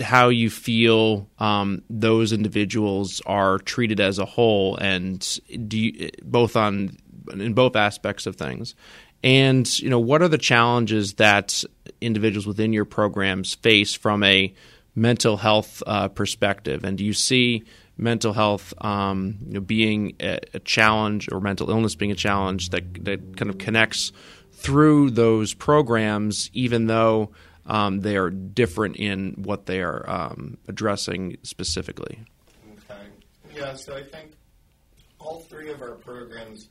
how 0.00 0.28
you 0.28 0.48
feel 0.50 1.28
um, 1.38 1.82
those 1.90 2.32
individuals 2.32 3.20
are 3.26 3.58
treated 3.58 4.00
as 4.00 4.18
a 4.18 4.24
whole, 4.24 4.76
and 4.76 5.38
do 5.68 5.78
you, 5.78 6.10
both 6.22 6.56
on 6.56 6.96
in 7.32 7.52
both 7.54 7.76
aspects 7.76 8.26
of 8.26 8.36
things. 8.36 8.74
And 9.22 9.78
you 9.78 9.90
know, 9.90 9.98
what 9.98 10.22
are 10.22 10.28
the 10.28 10.38
challenges 10.38 11.14
that 11.14 11.64
individuals 12.00 12.46
within 12.46 12.72
your 12.72 12.86
programs 12.86 13.54
face 13.54 13.94
from 13.94 14.22
a 14.22 14.54
mental 14.94 15.36
health 15.36 15.82
uh, 15.86 16.08
perspective? 16.08 16.84
And 16.84 16.96
do 16.96 17.04
you 17.04 17.12
see 17.12 17.64
mental 18.00 18.32
health 18.32 18.72
um, 18.80 19.36
you 19.46 19.54
know, 19.54 19.60
being 19.60 20.14
a, 20.20 20.38
a, 20.54 20.58
challenge 20.60 21.28
or 21.30 21.40
mental 21.40 21.70
illness 21.70 21.94
being 21.94 22.10
a 22.10 22.16
challenge 22.16 22.70
that, 22.70 23.04
that 23.04 23.36
kind 23.36 23.50
of 23.50 23.58
connects 23.58 24.12
through 24.52 25.10
those 25.10 25.54
programs, 25.54 26.50
even 26.52 26.86
though 26.86 27.30
um, 27.66 28.00
they 28.00 28.16
are 28.16 28.30
different 28.30 28.96
in 28.96 29.34
what 29.36 29.66
they 29.66 29.80
are 29.80 30.08
um, 30.08 30.58
addressing 30.66 31.36
specifically. 31.42 32.20
Okay. 32.90 33.02
Yeah, 33.54 33.74
so 33.74 33.94
I 33.94 34.02
think 34.02 34.32
all 35.18 35.40
three 35.40 35.70
of 35.70 35.82
our 35.82 35.94
programs, 35.96 36.68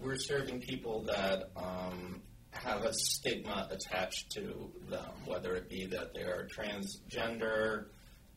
we're 0.00 0.16
serving 0.16 0.60
people 0.60 1.02
that 1.02 1.50
um, 1.56 2.22
have 2.52 2.84
a 2.84 2.92
stigma 2.94 3.68
attached 3.70 4.30
to 4.32 4.70
them, 4.88 5.10
whether 5.26 5.54
it 5.54 5.68
be 5.68 5.86
that 5.86 6.14
they're 6.14 6.48
transgender, 6.56 7.86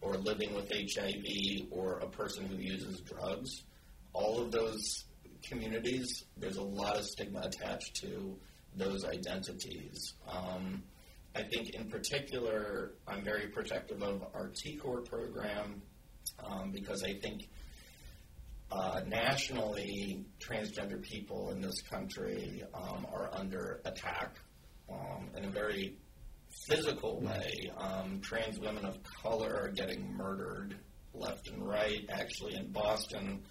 or 0.01 0.18
living 0.18 0.54
with 0.54 0.72
HIV 0.72 1.68
or 1.72 2.00
a 2.00 2.08
person 2.08 2.46
who 2.46 2.58
uses 2.58 3.01
drugs, 3.01 3.63
all 4.13 4.42
of 4.42 4.51
those 4.51 5.06
communities, 5.44 6.25
there's 6.38 6.58
a 6.58 6.63
lot 6.63 6.98
of 6.98 7.06
stigma 7.06 7.42
attached 7.42 7.96
to 7.98 8.38
those 8.75 9.06
identities. 9.06 10.13
Um, 10.27 10.84
I 11.36 11.44
think 11.44 11.72
in 11.72 11.89
particular, 11.89 12.94
I'm 13.08 13.24
very 13.24 13.48
protective 13.48 14.01
of 14.01 14.24
our 14.34 14.48
T-Core 14.48 15.01
program 15.01 15.82
um, 16.44 16.72
because 16.72 17.04
I 17.04 17.13
think 17.13 17.50
uh, 18.72 19.01
nationally, 19.08 20.25
transgender 20.39 21.01
people 21.01 21.51
in 21.51 21.62
this 21.62 21.82
country 21.82 22.63
um, 22.74 23.08
are 23.13 23.30
under 23.34 23.80
attack 23.86 24.36
um, 24.92 25.30
in 25.38 25.46
a 25.46 25.50
very 25.50 25.96
physical 26.66 27.20
way. 27.22 27.72
Um, 27.78 28.20
trans 28.22 28.60
women 28.60 28.86
of 28.86 28.98
color 29.04 29.56
are 29.56 29.70
getting 29.70 30.16
murdered 30.16 30.76
left 31.14 31.50
and 31.50 31.68
right. 31.68 32.06
Actually, 32.10 32.56
in 32.56 32.72
Boston, 32.72 33.44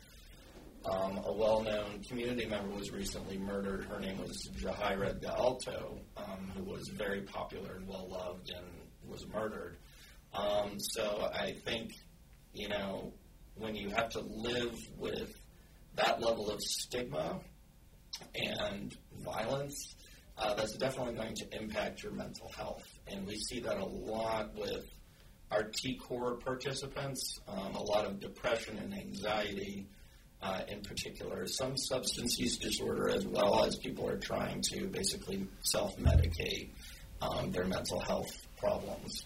um, 0.90 1.20
a 1.24 1.32
well-known 1.32 2.02
community 2.08 2.46
member 2.46 2.74
was 2.74 2.90
recently 2.90 3.38
murdered. 3.38 3.84
Her 3.84 3.98
name 3.98 4.18
was 4.18 4.48
Jahaira 4.56 5.20
DeAlto, 5.20 5.98
um, 6.16 6.52
who 6.54 6.64
was 6.64 6.88
very 6.88 7.22
popular 7.22 7.74
and 7.74 7.88
well-loved 7.88 8.50
and 8.50 8.66
was 9.10 9.26
murdered. 9.28 9.78
Um, 10.32 10.78
so 10.78 11.30
I 11.34 11.52
think, 11.64 11.92
you 12.52 12.68
know, 12.68 13.12
when 13.56 13.74
you 13.74 13.90
have 13.90 14.10
to 14.10 14.20
live 14.20 14.76
with 14.98 15.32
that 15.94 16.20
level 16.20 16.50
of 16.50 16.60
stigma 16.60 17.40
and 18.34 18.94
violence, 19.24 19.94
uh, 20.38 20.54
that's 20.54 20.76
definitely 20.76 21.14
going 21.14 21.34
to 21.34 21.60
impact 21.60 22.02
your 22.02 22.12
mental 22.12 22.50
health. 22.56 22.86
And 23.08 23.26
we 23.26 23.36
see 23.36 23.60
that 23.60 23.78
a 23.78 23.84
lot 23.84 24.54
with 24.54 24.84
our 25.50 25.64
T 25.64 25.96
Core 25.96 26.34
participants, 26.34 27.40
um, 27.46 27.74
a 27.74 27.82
lot 27.82 28.04
of 28.04 28.20
depression 28.20 28.78
and 28.78 28.92
anxiety 28.94 29.86
uh, 30.42 30.60
in 30.68 30.80
particular, 30.82 31.46
some 31.46 31.76
substance 31.76 32.38
use 32.38 32.58
disorder, 32.58 33.08
as 33.08 33.26
well 33.26 33.64
as 33.64 33.76
people 33.76 34.08
are 34.08 34.18
trying 34.18 34.60
to 34.60 34.86
basically 34.86 35.46
self 35.62 35.96
medicate 35.98 36.68
um, 37.22 37.50
their 37.52 37.64
mental 37.64 38.00
health 38.00 38.46
problems. 38.58 39.24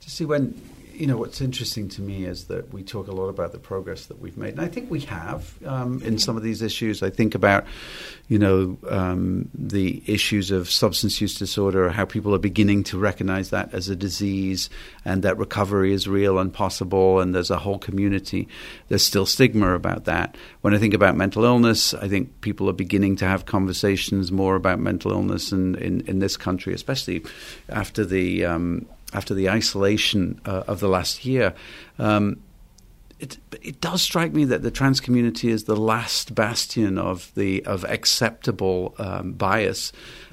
To 0.00 0.10
see 0.10 0.24
when 0.24 0.60
you 0.98 1.06
know, 1.06 1.18
what's 1.18 1.40
interesting 1.40 1.88
to 1.90 2.02
me 2.02 2.24
is 2.24 2.46
that 2.46 2.72
we 2.72 2.82
talk 2.82 3.06
a 3.06 3.12
lot 3.12 3.28
about 3.28 3.52
the 3.52 3.58
progress 3.58 4.06
that 4.06 4.18
we've 4.18 4.36
made, 4.36 4.52
and 4.52 4.60
I 4.60 4.68
think 4.68 4.90
we 4.90 5.00
have 5.00 5.54
um, 5.66 6.02
in 6.02 6.18
some 6.18 6.36
of 6.36 6.42
these 6.42 6.62
issues. 6.62 7.02
I 7.02 7.10
think 7.10 7.34
about, 7.34 7.66
you 8.28 8.38
know, 8.38 8.78
um, 8.88 9.50
the 9.54 10.02
issues 10.06 10.50
of 10.50 10.70
substance 10.70 11.20
use 11.20 11.34
disorder, 11.34 11.90
how 11.90 12.06
people 12.06 12.34
are 12.34 12.38
beginning 12.38 12.82
to 12.84 12.98
recognize 12.98 13.50
that 13.50 13.74
as 13.74 13.88
a 13.88 13.96
disease, 13.96 14.70
and 15.04 15.22
that 15.22 15.36
recovery 15.36 15.92
is 15.92 16.08
real 16.08 16.38
and 16.38 16.52
possible, 16.52 17.20
and 17.20 17.34
there's 17.34 17.50
a 17.50 17.58
whole 17.58 17.78
community. 17.78 18.48
There's 18.88 19.04
still 19.04 19.26
stigma 19.26 19.74
about 19.74 20.06
that. 20.06 20.36
When 20.62 20.74
I 20.74 20.78
think 20.78 20.94
about 20.94 21.14
mental 21.14 21.44
illness, 21.44 21.92
I 21.92 22.08
think 22.08 22.40
people 22.40 22.70
are 22.70 22.74
beginning 22.74 23.16
to 23.16 23.26
have 23.26 23.44
conversations 23.44 24.32
more 24.32 24.56
about 24.56 24.78
mental 24.78 25.12
illness 25.12 25.52
in, 25.52 25.74
in, 25.76 26.00
in 26.02 26.20
this 26.20 26.36
country, 26.36 26.72
especially 26.72 27.24
after 27.68 28.04
the 28.04 28.44
um, 28.46 28.86
after 29.16 29.34
the 29.34 29.48
isolation 29.48 30.40
uh, 30.44 30.64
of 30.68 30.80
the 30.80 30.88
last 30.88 31.24
year. 31.24 31.54
Um, 31.98 32.42
it, 33.18 33.38
it 33.62 33.80
does 33.80 34.02
strike 34.02 34.34
me 34.34 34.44
that 34.44 34.62
the 34.62 34.70
trans 34.70 35.00
community 35.00 35.48
is 35.48 35.64
the 35.64 35.76
last 35.76 36.34
bastion 36.34 36.98
of 36.98 37.32
the 37.34 37.64
of 37.64 37.82
acceptable 37.84 38.94
um, 38.98 39.32
bias 39.32 39.90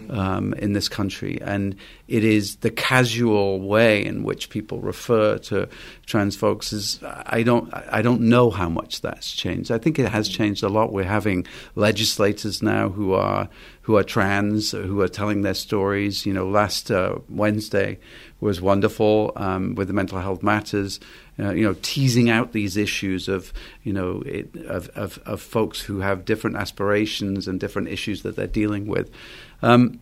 um, 0.09 0.53
in 0.55 0.73
this 0.73 0.89
country, 0.89 1.39
and 1.41 1.77
it 2.09 2.25
is 2.25 2.57
the 2.57 2.69
casual 2.69 3.61
way 3.61 4.03
in 4.03 4.23
which 4.23 4.49
people 4.49 4.81
refer 4.81 5.37
to 5.37 5.69
trans 6.05 6.35
folks. 6.35 6.73
Is 6.73 6.99
I 7.03 7.41
don't 7.43 7.73
I 7.73 8.01
don't 8.01 8.21
know 8.21 8.49
how 8.49 8.67
much 8.67 8.99
that's 8.99 9.31
changed. 9.31 9.71
I 9.71 9.77
think 9.77 9.97
it 9.97 10.09
has 10.09 10.27
changed 10.27 10.61
a 10.61 10.69
lot. 10.69 10.91
We're 10.91 11.05
having 11.05 11.47
legislators 11.75 12.61
now 12.61 12.89
who 12.89 13.13
are 13.13 13.47
who 13.83 13.95
are 13.95 14.03
trans 14.03 14.71
who 14.71 14.99
are 14.99 15.07
telling 15.07 15.41
their 15.41 15.53
stories. 15.53 16.25
You 16.25 16.33
know, 16.33 16.47
last 16.47 16.91
uh, 16.91 17.15
Wednesday 17.29 17.99
was 18.41 18.59
wonderful 18.61 19.31
um, 19.37 19.73
with 19.75 19.87
the 19.87 19.93
mental 19.93 20.19
health 20.19 20.43
matters. 20.43 20.99
Uh, 21.39 21.51
you 21.51 21.63
know, 21.63 21.75
teasing 21.81 22.29
out 22.29 22.51
these 22.51 22.77
issues 22.77 23.27
of 23.27 23.51
you 23.83 23.91
know 23.91 24.21
it, 24.25 24.55
of, 24.67 24.89
of, 24.89 25.19
of 25.25 25.41
folks 25.41 25.81
who 25.81 25.99
have 25.99 26.25
different 26.25 26.55
aspirations 26.55 27.47
and 27.47 27.59
different 27.59 27.87
issues 27.87 28.21
that 28.21 28.35
they're 28.35 28.45
dealing 28.45 28.85
with. 28.85 29.09
Um, 29.61 29.99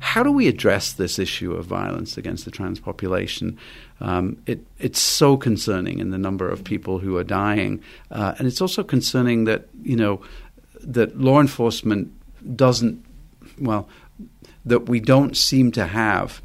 how 0.00 0.22
do 0.22 0.30
we 0.30 0.46
address 0.46 0.92
this 0.92 1.18
issue 1.18 1.52
of 1.52 1.64
violence 1.64 2.16
against 2.16 2.44
the 2.44 2.50
trans 2.50 2.80
population? 2.80 3.58
Um, 4.00 4.42
it, 4.46 4.64
it's 4.78 5.00
so 5.00 5.36
concerning 5.36 5.98
in 5.98 6.10
the 6.10 6.18
number 6.18 6.48
of 6.48 6.64
people 6.64 6.98
who 6.98 7.16
are 7.16 7.24
dying, 7.24 7.82
uh, 8.10 8.34
and 8.38 8.46
it's 8.46 8.60
also 8.60 8.84
concerning 8.84 9.44
that 9.44 9.68
you 9.82 9.96
know 9.96 10.20
that 10.80 11.18
law 11.18 11.40
enforcement 11.40 12.12
doesn't 12.56 13.04
well 13.58 13.88
that 14.64 14.88
we 14.88 15.00
don't 15.00 15.36
seem 15.36 15.72
to 15.72 15.86
have 15.86 16.42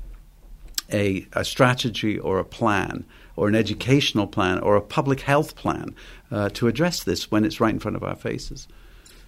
a, 0.91 1.27
a 1.33 1.43
strategy 1.43 2.17
or 2.17 2.39
a 2.39 2.45
plan 2.45 3.05
or 3.35 3.47
an 3.47 3.55
educational 3.55 4.27
plan 4.27 4.59
or 4.59 4.75
a 4.75 4.81
public 4.81 5.21
health 5.21 5.55
plan 5.55 5.95
uh, 6.31 6.49
to 6.49 6.67
address 6.67 7.03
this 7.03 7.31
when 7.31 7.45
it's 7.45 7.59
right 7.59 7.73
in 7.73 7.79
front 7.79 7.97
of 7.97 8.03
our 8.03 8.15
faces. 8.15 8.67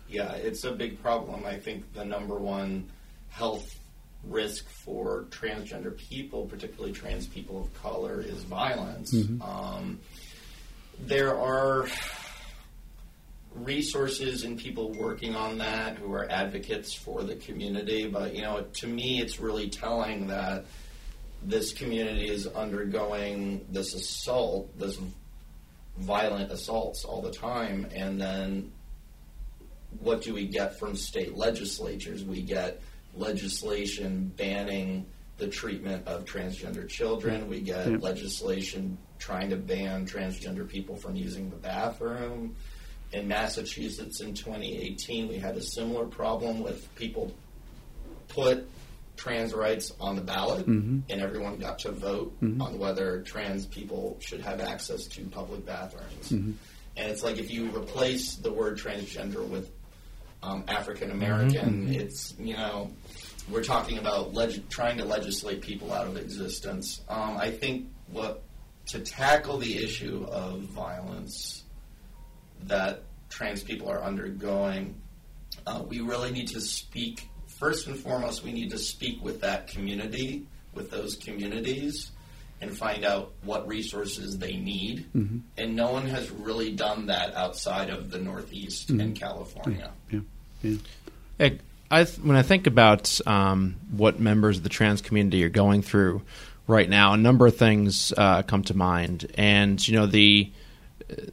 Yeah, 0.09 0.31
it's 0.33 0.63
a 0.63 0.71
big 0.71 1.01
problem. 1.01 1.45
I 1.45 1.57
think 1.57 1.93
the 1.93 2.05
number 2.05 2.35
one 2.35 2.89
health 3.29 3.79
risk 4.27 4.69
for 4.69 5.25
transgender 5.29 5.95
people, 5.95 6.45
particularly 6.45 6.93
trans 6.93 7.27
people 7.27 7.59
of 7.61 7.73
color, 7.81 8.21
is 8.21 8.43
violence. 8.43 9.13
Mm-hmm. 9.13 9.41
Um, 9.41 9.99
there 10.99 11.37
are 11.37 11.87
resources 13.55 14.43
and 14.43 14.57
people 14.57 14.91
working 14.93 15.35
on 15.35 15.57
that 15.59 15.97
who 15.97 16.13
are 16.13 16.29
advocates 16.29 16.93
for 16.93 17.23
the 17.23 17.35
community, 17.35 18.07
but 18.07 18.35
you 18.35 18.41
know, 18.41 18.65
to 18.73 18.87
me, 18.87 19.21
it's 19.21 19.39
really 19.39 19.69
telling 19.69 20.27
that 20.27 20.65
this 21.45 21.73
community 21.73 22.27
is 22.27 22.47
undergoing 22.47 23.65
this 23.69 23.93
assault, 23.93 24.77
this 24.79 24.99
violent 25.97 26.51
assaults 26.51 27.05
all 27.05 27.21
the 27.21 27.31
time, 27.31 27.87
and 27.93 28.19
then 28.19 28.71
what 29.99 30.21
do 30.21 30.33
we 30.33 30.47
get 30.47 30.77
from 30.77 30.95
state 30.95 31.37
legislatures? 31.37 32.23
We 32.23 32.41
get 32.41 32.81
legislation 33.15 34.33
banning 34.35 35.05
the 35.37 35.47
treatment 35.47 36.07
of 36.07 36.25
transgender 36.25 36.87
children. 36.87 37.47
We 37.47 37.61
get 37.61 37.89
yeah. 37.89 37.97
legislation 37.97 38.97
trying 39.19 39.49
to 39.49 39.55
ban 39.55 40.05
transgender 40.05 40.67
people 40.67 40.95
from 40.95 41.15
using 41.15 41.49
the 41.49 41.55
bathroom. 41.55 42.55
In 43.11 43.27
Massachusetts 43.27 44.19
in 44.21 44.33
2018, 44.33 45.27
we 45.27 45.37
had 45.37 45.55
a 45.55 45.61
similar 45.61 46.05
problem 46.05 46.61
with 46.61 46.93
people 46.95 47.33
put 48.27 48.67
trans 49.15 49.53
rights 49.53 49.93
on 49.99 50.15
the 50.15 50.21
ballot, 50.21 50.67
mm-hmm. 50.67 50.99
and 51.09 51.21
everyone 51.21 51.57
got 51.57 51.79
to 51.79 51.91
vote 51.91 52.39
mm-hmm. 52.41 52.61
on 52.61 52.79
whether 52.79 53.21
trans 53.21 53.65
people 53.65 54.17
should 54.19 54.41
have 54.41 54.59
access 54.59 55.05
to 55.07 55.21
public 55.25 55.65
bathrooms. 55.65 56.31
Mm-hmm. 56.31 56.51
And 56.97 57.11
it's 57.11 57.23
like 57.23 57.37
if 57.37 57.51
you 57.51 57.75
replace 57.75 58.35
the 58.35 58.51
word 58.51 58.77
transgender 58.77 59.45
with 59.47 59.69
um, 60.43 60.63
African 60.67 61.11
American, 61.11 61.87
mm-hmm. 61.87 61.93
it's 61.93 62.33
you 62.39 62.55
know 62.55 62.91
we're 63.49 63.63
talking 63.63 63.97
about 63.97 64.33
leg- 64.33 64.69
trying 64.69 64.97
to 64.97 65.05
legislate 65.05 65.61
people 65.61 65.93
out 65.93 66.07
of 66.07 66.17
existence. 66.17 67.01
Um, 67.09 67.37
I 67.37 67.51
think 67.51 67.87
what 68.07 68.43
to 68.87 68.99
tackle 68.99 69.57
the 69.57 69.83
issue 69.83 70.25
of 70.29 70.61
violence 70.61 71.63
that 72.63 73.03
trans 73.29 73.63
people 73.63 73.89
are 73.89 74.01
undergoing, 74.01 75.01
uh, 75.67 75.83
we 75.87 75.99
really 75.99 76.31
need 76.31 76.47
to 76.49 76.61
speak 76.61 77.29
first 77.57 77.87
and 77.87 77.97
foremost, 77.97 78.43
we 78.43 78.51
need 78.51 78.71
to 78.71 78.77
speak 78.77 79.23
with 79.23 79.41
that 79.41 79.67
community, 79.67 80.45
with 80.73 80.91
those 80.91 81.15
communities, 81.15 82.11
and 82.61 82.75
find 82.75 83.05
out 83.05 83.33
what 83.43 83.67
resources 83.67 84.37
they 84.37 84.55
need. 84.55 85.05
Mm-hmm. 85.15 85.39
And 85.57 85.75
no 85.75 85.91
one 85.91 86.07
has 86.07 86.31
really 86.31 86.71
done 86.71 87.07
that 87.07 87.35
outside 87.35 87.89
of 87.89 88.11
the 88.11 88.19
Northeast 88.19 88.89
mm-hmm. 88.89 89.01
and 89.01 89.15
California. 89.15 89.91
Yeah. 90.11 90.19
yeah. 90.61 90.77
yeah. 91.39 91.49
I, 91.91 92.03
when 92.05 92.35
I 92.35 92.41
think 92.41 92.67
about 92.67 93.19
um, 93.27 93.75
what 93.91 94.19
members 94.19 94.57
of 94.57 94.63
the 94.63 94.69
trans 94.69 95.01
community 95.01 95.43
are 95.43 95.49
going 95.49 95.81
through 95.81 96.23
right 96.67 96.89
now, 96.89 97.13
a 97.13 97.17
number 97.17 97.45
of 97.45 97.55
things 97.57 98.11
uh, 98.17 98.41
come 98.41 98.63
to 98.63 98.75
mind, 98.75 99.31
and 99.37 99.85
you 99.87 99.95
know 99.95 100.07
the 100.07 100.51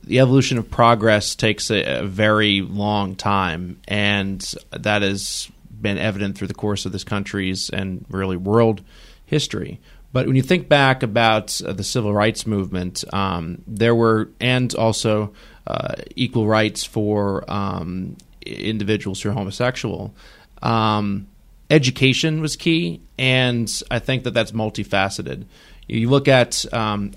the 0.05 0.21
evolution 0.21 0.59
of 0.59 0.71
progress 0.71 1.35
takes 1.35 1.71
a, 1.71 2.01
a, 2.01 2.05
very 2.05 2.61
long 2.61 3.17
time, 3.17 3.81
and 3.89 4.55
that 4.71 5.03
is 5.03 5.51
been 5.83 5.99
evident 5.99 6.39
through 6.39 6.49
the 6.49 6.55
course 6.55 6.87
of 6.87 6.93
this 6.93 7.05
country's 7.05 7.69
and 7.71 8.05
really 8.09 8.37
world 8.37 8.83
history. 9.27 9.81
But 10.13 10.27
when 10.27 10.37
you 10.37 10.43
think 10.43 10.69
back 10.69 11.03
about 11.03 11.61
uh, 11.63 11.73
the 11.73 11.85
civil 11.85 12.13
rights 12.13 12.47
movement, 12.47 13.03
um, 13.13 13.63
there 13.67 13.95
were, 13.95 14.29
and 14.41 14.75
also 14.75 15.33
uh, 15.67 15.95
equal 16.17 16.47
rights 16.47 16.85
for 16.85 17.51
um, 17.51 18.17
individuals 18.45 19.23
who 19.23 19.31
are 19.31 19.33
homosexual. 19.33 20.15
Um, 20.61 21.29
education 21.71 22.43
was 22.43 22.57
key, 22.57 23.01
and 23.19 23.71
I 23.91 23.99
think 23.99 24.25
that 24.25 24.35
that's 24.35 24.53
multifaceted. 24.53 25.47
You 25.89 26.11
look 26.11 26.29
at 26.29 26.65
um, 26.73 27.13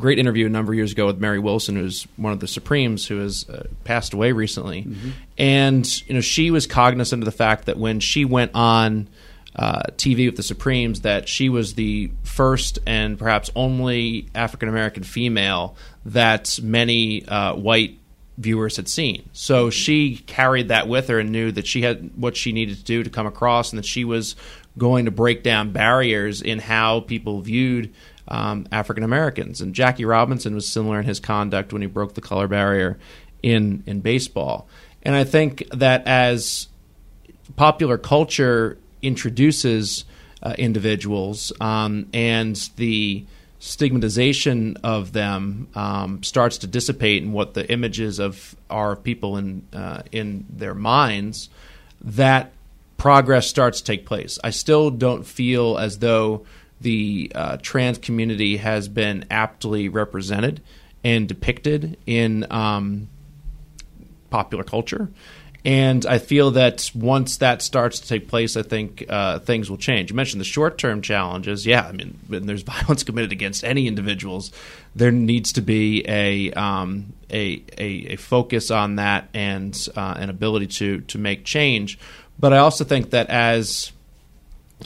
great 0.00 0.18
interview 0.18 0.46
a 0.46 0.48
number 0.48 0.72
of 0.72 0.76
years 0.76 0.92
ago 0.92 1.06
with 1.06 1.18
Mary 1.18 1.38
Wilson, 1.38 1.76
who's 1.76 2.06
one 2.16 2.32
of 2.32 2.40
the 2.40 2.48
Supremes, 2.48 3.06
who 3.06 3.18
has 3.18 3.48
uh, 3.48 3.66
passed 3.84 4.12
away 4.12 4.32
recently, 4.32 4.82
mm-hmm. 4.82 5.10
and 5.38 6.08
you 6.08 6.14
know 6.14 6.20
she 6.20 6.50
was 6.50 6.66
cognizant 6.66 7.22
of 7.22 7.26
the 7.26 7.32
fact 7.32 7.66
that 7.66 7.78
when 7.78 8.00
she 8.00 8.24
went 8.24 8.50
on 8.54 9.08
uh, 9.56 9.82
TV 9.96 10.26
with 10.26 10.36
the 10.36 10.42
Supremes 10.42 11.02
that 11.02 11.28
she 11.28 11.48
was 11.48 11.74
the 11.74 12.10
first 12.24 12.80
and 12.86 13.18
perhaps 13.18 13.50
only 13.54 14.28
African 14.34 14.68
American 14.68 15.04
female 15.04 15.76
that 16.06 16.58
many 16.62 17.24
uh, 17.26 17.54
white 17.54 17.98
viewers 18.36 18.76
had 18.76 18.88
seen. 18.88 19.28
So 19.32 19.70
she 19.70 20.16
carried 20.16 20.68
that 20.68 20.88
with 20.88 21.06
her 21.06 21.20
and 21.20 21.30
knew 21.30 21.52
that 21.52 21.68
she 21.68 21.82
had 21.82 22.10
what 22.16 22.36
she 22.36 22.50
needed 22.50 22.78
to 22.78 22.84
do 22.84 23.04
to 23.04 23.10
come 23.10 23.26
across, 23.26 23.72
and 23.72 23.78
that 23.78 23.86
she 23.86 24.04
was 24.04 24.34
going 24.76 25.04
to 25.04 25.12
break 25.12 25.44
down 25.44 25.70
barriers 25.70 26.42
in 26.42 26.58
how 26.58 27.00
people 27.00 27.40
viewed 27.40 27.94
um, 28.28 28.66
African 28.72 29.04
Americans. 29.04 29.60
And 29.60 29.74
Jackie 29.74 30.04
Robinson 30.04 30.54
was 30.54 30.66
similar 30.68 30.98
in 30.98 31.06
his 31.06 31.20
conduct 31.20 31.72
when 31.72 31.82
he 31.82 31.88
broke 31.88 32.14
the 32.14 32.20
color 32.20 32.48
barrier 32.48 32.98
in 33.42 33.82
in 33.86 34.00
baseball. 34.00 34.68
And 35.02 35.14
I 35.14 35.24
think 35.24 35.68
that 35.70 36.06
as 36.06 36.68
popular 37.56 37.98
culture 37.98 38.78
introduces 39.02 40.04
uh, 40.42 40.54
individuals 40.58 41.52
um, 41.60 42.08
and 42.12 42.56
the 42.76 43.24
stigmatization 43.58 44.76
of 44.84 45.12
them 45.12 45.68
um, 45.74 46.22
starts 46.22 46.58
to 46.58 46.66
dissipate 46.66 47.22
and 47.22 47.32
what 47.32 47.54
the 47.54 47.70
images 47.70 48.18
of 48.18 48.54
our 48.68 48.94
people 48.94 49.36
in 49.36 49.66
uh, 49.72 50.02
in 50.12 50.44
their 50.50 50.74
minds 50.74 51.48
that 52.02 52.52
progress 52.98 53.46
starts 53.46 53.78
to 53.78 53.84
take 53.84 54.06
place. 54.06 54.38
I 54.44 54.50
still 54.50 54.90
don't 54.90 55.24
feel 55.24 55.78
as 55.78 55.98
though 55.98 56.44
the 56.80 57.32
uh, 57.34 57.56
trans 57.58 57.98
community 57.98 58.56
has 58.58 58.88
been 58.88 59.26
aptly 59.30 59.88
represented 59.88 60.62
and 61.02 61.28
depicted 61.28 61.98
in 62.06 62.46
um, 62.50 63.08
popular 64.30 64.64
culture. 64.64 65.10
And 65.66 66.04
I 66.04 66.18
feel 66.18 66.50
that 66.52 66.90
once 66.94 67.38
that 67.38 67.62
starts 67.62 68.00
to 68.00 68.06
take 68.06 68.28
place, 68.28 68.54
I 68.54 68.62
think 68.62 69.02
uh, 69.08 69.38
things 69.38 69.70
will 69.70 69.78
change. 69.78 70.10
You 70.10 70.16
mentioned 70.16 70.42
the 70.42 70.44
short 70.46 70.76
term 70.76 71.00
challenges. 71.00 71.64
Yeah, 71.64 71.86
I 71.86 71.92
mean, 71.92 72.18
when 72.26 72.44
there's 72.44 72.62
violence 72.74 73.02
committed 73.02 73.32
against 73.32 73.64
any 73.64 73.86
individuals, 73.86 74.52
there 74.94 75.10
needs 75.10 75.54
to 75.54 75.62
be 75.62 76.04
a 76.06 76.52
um, 76.52 77.14
a, 77.30 77.62
a, 77.78 78.12
a, 78.12 78.16
focus 78.16 78.70
on 78.70 78.96
that 78.96 79.30
and 79.32 79.88
uh, 79.96 80.14
an 80.18 80.28
ability 80.28 80.66
to 80.66 81.00
to 81.00 81.18
make 81.18 81.44
change. 81.46 81.98
But 82.38 82.52
I 82.52 82.58
also 82.58 82.84
think 82.84 83.10
that 83.10 83.30
as 83.30 83.90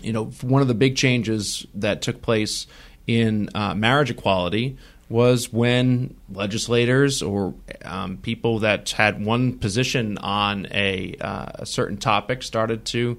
you 0.03 0.13
know, 0.13 0.27
one 0.43 0.63
of 0.63 0.69
the 0.69 0.75
big 0.75 0.97
changes 0.97 1.67
that 1.75 2.03
took 2.03 2.23
place 2.23 2.67
in 3.07 3.49
uh, 3.55 3.75
marriage 3.75 4.11
equality 4.11 4.77
was 5.09 5.53
when 5.53 6.15
legislators 6.31 7.23
or 7.23 7.55
um, 7.85 8.19
people 8.19 8.59
that 8.61 8.91
had 8.91 9.25
one 9.25 9.59
position 9.59 10.19
on 10.19 10.67
a, 10.71 11.15
uh, 11.21 11.47
a, 11.55 11.67
certain 11.67 11.97
topic 11.97 12.43
started 12.43 12.85
to 12.85 13.19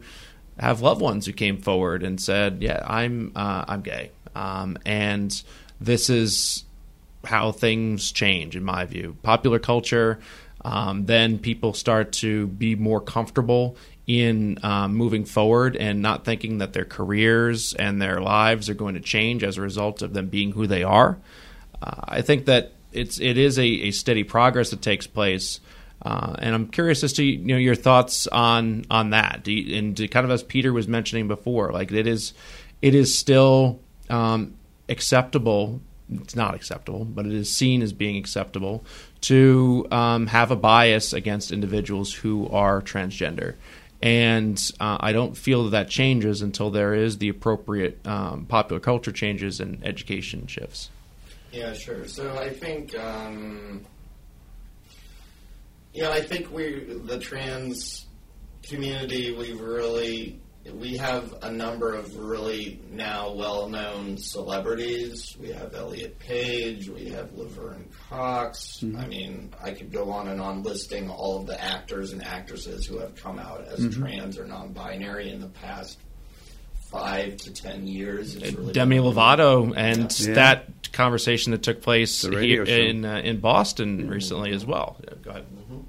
have 0.60 0.82
loved 0.82 1.02
ones 1.02 1.26
who 1.26 1.34
came 1.34 1.58
forward 1.58 2.04
and 2.04 2.22
said, 2.22 2.62
"Yeah, 2.62 2.84
I'm 2.86 3.32
uh, 3.36 3.66
I'm 3.68 3.82
gay," 3.82 4.12
um, 4.36 4.78
and 4.86 5.42
this 5.82 6.10
is 6.10 6.66
how 7.24 7.52
things 7.52 8.12
change, 8.12 8.56
in 8.56 8.64
my 8.64 8.86
view. 8.86 9.18
Popular 9.24 9.60
culture. 9.60 10.20
Um, 10.66 11.06
then 11.06 11.40
people 11.40 11.74
start 11.74 12.12
to 12.14 12.48
be 12.48 12.76
more 12.76 13.00
comfortable 13.00 13.78
in 14.10 14.58
um, 14.64 14.96
moving 14.96 15.24
forward 15.24 15.76
and 15.76 16.02
not 16.02 16.26
thinking 16.26 16.58
that 16.58 16.74
their 16.74 16.84
careers 16.84 17.76
and 17.76 18.02
their 18.02 18.20
lives 18.20 18.68
are 18.68 18.74
going 18.74 18.96
to 18.96 19.00
change 19.00 19.44
as 19.44 19.60
a 19.60 19.62
result 19.62 20.02
of 20.02 20.14
them 20.14 20.26
being 20.26 20.52
who 20.52 20.66
they 20.66 20.82
are. 20.82 21.20
Uh, 21.80 22.02
I 22.06 22.22
think 22.24 22.46
that 22.46 22.72
it's 22.92 23.20
it 23.20 23.38
is 23.38 23.60
a, 23.60 23.68
a 23.68 23.92
steady 23.92 24.24
progress 24.24 24.72
that 24.72 24.82
takes 24.82 25.06
place. 25.06 25.60
Uh, 26.02 26.36
and 26.40 26.56
I'm 26.56 26.70
curious 26.70 27.04
as 27.04 27.14
to 27.14 27.24
you 27.24 27.38
know 27.38 27.58
your 27.58 27.76
thoughts 27.76 28.26
on 28.26 28.86
on 28.90 29.12
that. 29.12 29.48
You, 29.48 29.78
and 29.78 29.96
kind 30.10 30.26
of 30.26 30.32
as 30.32 30.42
Peter 30.42 30.74
was 30.74 30.88
mentioning 30.88 31.28
before, 31.28 31.72
like 31.72 31.92
it 31.92 32.08
is 32.08 32.34
it 32.82 32.96
is 32.96 33.16
still 33.16 33.80
um, 34.10 34.56
acceptable. 34.90 35.82
It's 36.12 36.36
not 36.36 36.56
acceptable, 36.56 37.06
but 37.06 37.28
it 37.28 37.34
is 37.34 37.54
seen 37.54 37.84
as 37.84 37.94
being 37.94 38.18
acceptable 38.18 38.84
to 39.22 39.86
um, 39.92 40.26
have 40.26 40.50
a 40.50 40.56
bias 40.56 41.14
against 41.14 41.52
individuals 41.52 42.12
who 42.12 42.50
are 42.50 42.82
transgender. 42.82 43.54
And 44.02 44.58
uh, 44.80 44.98
I 45.00 45.12
don't 45.12 45.36
feel 45.36 45.66
that 45.66 45.72
that 45.72 45.90
changes 45.90 46.42
until 46.42 46.72
there 46.72 46.94
is 46.94 47.18
the 47.18 47.30
appropriate 47.30 48.06
um, 48.08 48.46
popular 48.46 48.80
culture 48.80 49.12
changes 49.12 49.60
and 49.60 49.86
education 49.86 50.48
shifts. 50.48 50.90
Yeah, 51.52 51.74
sure. 51.74 52.06
So 52.06 52.38
I 52.38 52.50
think, 52.50 52.98
um, 52.98 53.86
yeah, 55.94 56.12
I 56.12 56.22
think 56.22 56.52
we 56.52 56.84
the 56.86 57.20
trans 57.20 58.06
community 58.64 59.34
we've 59.34 59.60
really 59.60 60.40
we 60.74 60.98
have 60.98 61.34
a 61.44 61.52
number 61.52 61.94
of 61.94 62.16
really 62.18 62.80
now 62.92 63.32
well-known 63.32 64.18
celebrities. 64.18 65.36
We 65.40 65.50
have 65.52 65.74
Elliot 65.74 66.20
Page. 66.20 66.90
We 66.90 67.10
have 67.10 67.34
Laverne 67.34 67.90
Cox. 68.10 68.82
Mm-hmm. 68.82 68.98
I 68.98 69.08
mean, 69.08 69.54
I 69.62 69.72
could 69.72 69.92
go 69.92 70.12
on 70.12 70.28
and 70.28 70.42
on 70.42 70.64
listing 70.64 71.10
all 71.10 71.38
of 71.40 71.48
the 71.48 71.62
actors 71.64 72.14
and 72.14 72.24
actresses 72.24 72.86
who 72.86 73.00
have 73.00 73.16
come 73.16 73.40
out 73.40 73.66
as 73.68 73.80
mm-hmm. 73.80 74.02
trans 74.02 74.38
or 74.38 74.46
non-binary 74.46 75.30
in 75.30 75.42
the 75.42 75.48
past 75.48 76.00
five 76.90 77.38
to 77.38 77.54
ten 77.54 77.88
years. 77.88 78.36
Really 78.36 78.74
Demi 78.74 78.98
Lovato 78.98 79.74
and 79.76 80.20
yeah. 80.20 80.34
that 80.34 80.92
conversation 80.92 81.52
that 81.52 81.64
took 81.64 81.82
place 81.82 82.22
here 82.22 82.64
in 82.64 83.06
uh, 83.06 83.18
in 83.18 83.40
Boston 83.40 84.00
mm-hmm. 84.00 84.10
recently 84.10 84.52
as 84.52 84.66
well. 84.66 84.98
Yeah, 85.04 85.14
go 85.22 85.30
ahead. 85.32 85.46
Mm-hmm. 85.46 85.80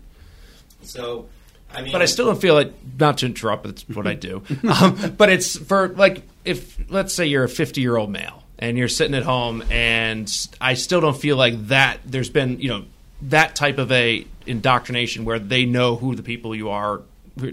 So. 0.82 1.28
I 1.74 1.82
mean, 1.82 1.92
but 1.92 2.02
I 2.02 2.06
still 2.06 2.26
don't 2.26 2.40
feel 2.40 2.54
like 2.54 2.72
not 2.98 3.18
to 3.18 3.26
interrupt. 3.26 3.66
It's 3.66 3.88
what 3.88 4.06
I 4.06 4.14
do. 4.14 4.42
um, 4.82 5.14
but 5.16 5.30
it's 5.30 5.56
for 5.56 5.88
like 5.88 6.22
if 6.44 6.78
let's 6.90 7.14
say 7.14 7.26
you're 7.26 7.44
a 7.44 7.48
50 7.48 7.80
year 7.80 7.96
old 7.96 8.10
male 8.10 8.42
and 8.58 8.76
you're 8.76 8.88
sitting 8.88 9.14
at 9.14 9.22
home, 9.22 9.62
and 9.70 10.30
I 10.60 10.74
still 10.74 11.00
don't 11.00 11.16
feel 11.16 11.36
like 11.36 11.68
that. 11.68 12.00
There's 12.04 12.30
been 12.30 12.60
you 12.60 12.68
know 12.68 12.84
that 13.22 13.54
type 13.54 13.78
of 13.78 13.92
a 13.92 14.26
indoctrination 14.46 15.24
where 15.24 15.38
they 15.38 15.64
know 15.64 15.96
who 15.96 16.14
the 16.14 16.22
people 16.22 16.54
you 16.54 16.70
are 16.70 17.02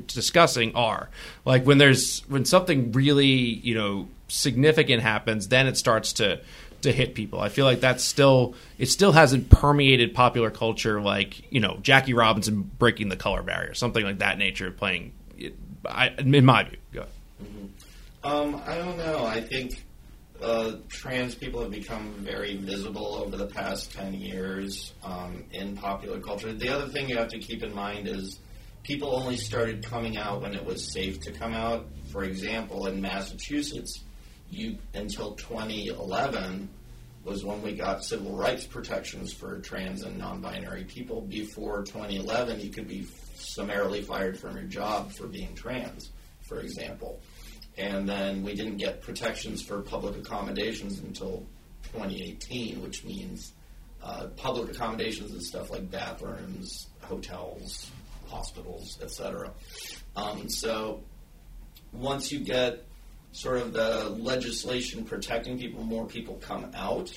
discussing 0.08 0.76
are. 0.76 1.10
Like 1.46 1.66
when 1.66 1.78
there's 1.78 2.22
when 2.28 2.46
something 2.46 2.92
really 2.92 3.28
you 3.28 3.76
know 3.76 4.08
significant 4.28 5.04
happens, 5.04 5.48
then 5.48 5.68
it 5.68 5.78
starts 5.78 6.14
to 6.14 6.42
to 6.88 6.94
hit 6.94 7.14
people. 7.14 7.40
I 7.40 7.50
feel 7.50 7.66
like 7.66 7.80
that's 7.80 8.04
still 8.04 8.56
it 8.78 8.88
still 8.88 9.12
hasn't 9.12 9.50
permeated 9.50 10.14
popular 10.14 10.50
culture 10.50 11.00
like 11.02 11.52
you 11.52 11.60
know 11.60 11.78
Jackie 11.82 12.14
Robinson 12.14 12.64
breaking 12.64 13.10
the 13.10 13.16
color 13.16 13.44
barrier, 13.44 13.74
something 13.74 14.04
like 14.04 14.20
that 14.20 14.38
nature 14.38 14.68
of 14.68 14.78
playing. 14.78 15.14
I, 15.86 16.10
in 16.18 16.46
my 16.46 16.64
view, 16.64 16.78
go. 16.92 17.06
Mm-hmm. 17.42 18.28
Um, 18.28 18.62
I 18.66 18.78
don't 18.78 18.98
know. 18.98 19.26
I 19.26 19.42
think 19.42 19.84
uh, 20.42 20.74
trans 20.90 21.36
people 21.36 21.62
have 21.62 21.72
become 21.72 22.14
very 22.20 22.58
visible 22.58 23.16
over 23.16 23.38
the 23.38 23.48
past 23.48 23.94
10 23.94 24.14
years 24.16 24.94
um, 25.04 25.44
in 25.52 25.76
popular 25.78 26.20
culture. 26.20 26.52
The 26.52 26.70
other 26.70 26.88
thing 26.88 27.10
you 27.10 27.18
have 27.18 27.30
to 27.30 27.40
keep 27.40 27.64
in 27.64 27.74
mind 27.74 28.08
is 28.08 28.40
people 28.84 29.16
only 29.16 29.38
started 29.38 29.84
coming 29.84 30.18
out 30.18 30.42
when 30.42 30.54
it 30.54 30.66
was 30.66 30.92
safe 30.92 31.22
to 31.22 31.32
come 31.32 31.54
out. 31.54 31.88
For 32.12 32.24
example, 32.24 32.88
in 32.88 33.02
Massachusetts, 33.02 34.04
you 34.50 34.78
until 34.94 35.34
2011 35.36 36.70
was 37.28 37.44
when 37.44 37.62
we 37.62 37.74
got 37.74 38.06
civil 38.06 38.32
rights 38.32 38.66
protections 38.66 39.34
for 39.34 39.60
trans 39.60 40.04
and 40.04 40.18
non-binary 40.18 40.86
people. 40.86 41.22
Before 41.22 41.84
2011, 41.84 42.62
you 42.62 42.70
could 42.70 42.88
be 42.88 43.06
summarily 43.36 44.02
fired 44.02 44.40
from 44.40 44.56
your 44.56 44.66
job 44.66 45.12
for 45.12 45.28
being 45.28 45.54
trans, 45.54 46.12
for 46.48 46.62
example. 46.62 47.20
And 47.78 48.08
then 48.08 48.44
we 48.44 48.56
didn't 48.56 48.78
get 48.78 49.02
protections 49.02 49.62
for 49.62 49.82
public 49.82 50.16
accommodations 50.16 51.00
until 51.00 51.46
2018, 51.92 52.82
which 52.82 53.04
means 53.04 53.52
uh, 54.02 54.28
public 54.38 54.72
accommodations 54.72 55.32
and 55.32 55.44
stuff 55.44 55.70
like 55.70 55.92
bathrooms, 55.92 56.88
hotels, 57.02 57.92
hospitals, 58.28 59.00
etc. 59.02 59.52
Um, 60.16 60.48
so 60.50 61.04
once 61.92 62.32
you 62.32 62.40
get 62.40 62.86
sort 63.32 63.60
of 63.60 63.74
the 63.74 64.10
legislation 64.10 65.06
protecting 65.06 65.58
people, 65.58 65.84
more 65.84 66.06
people 66.06 66.36
come 66.36 66.72
out 66.76 67.12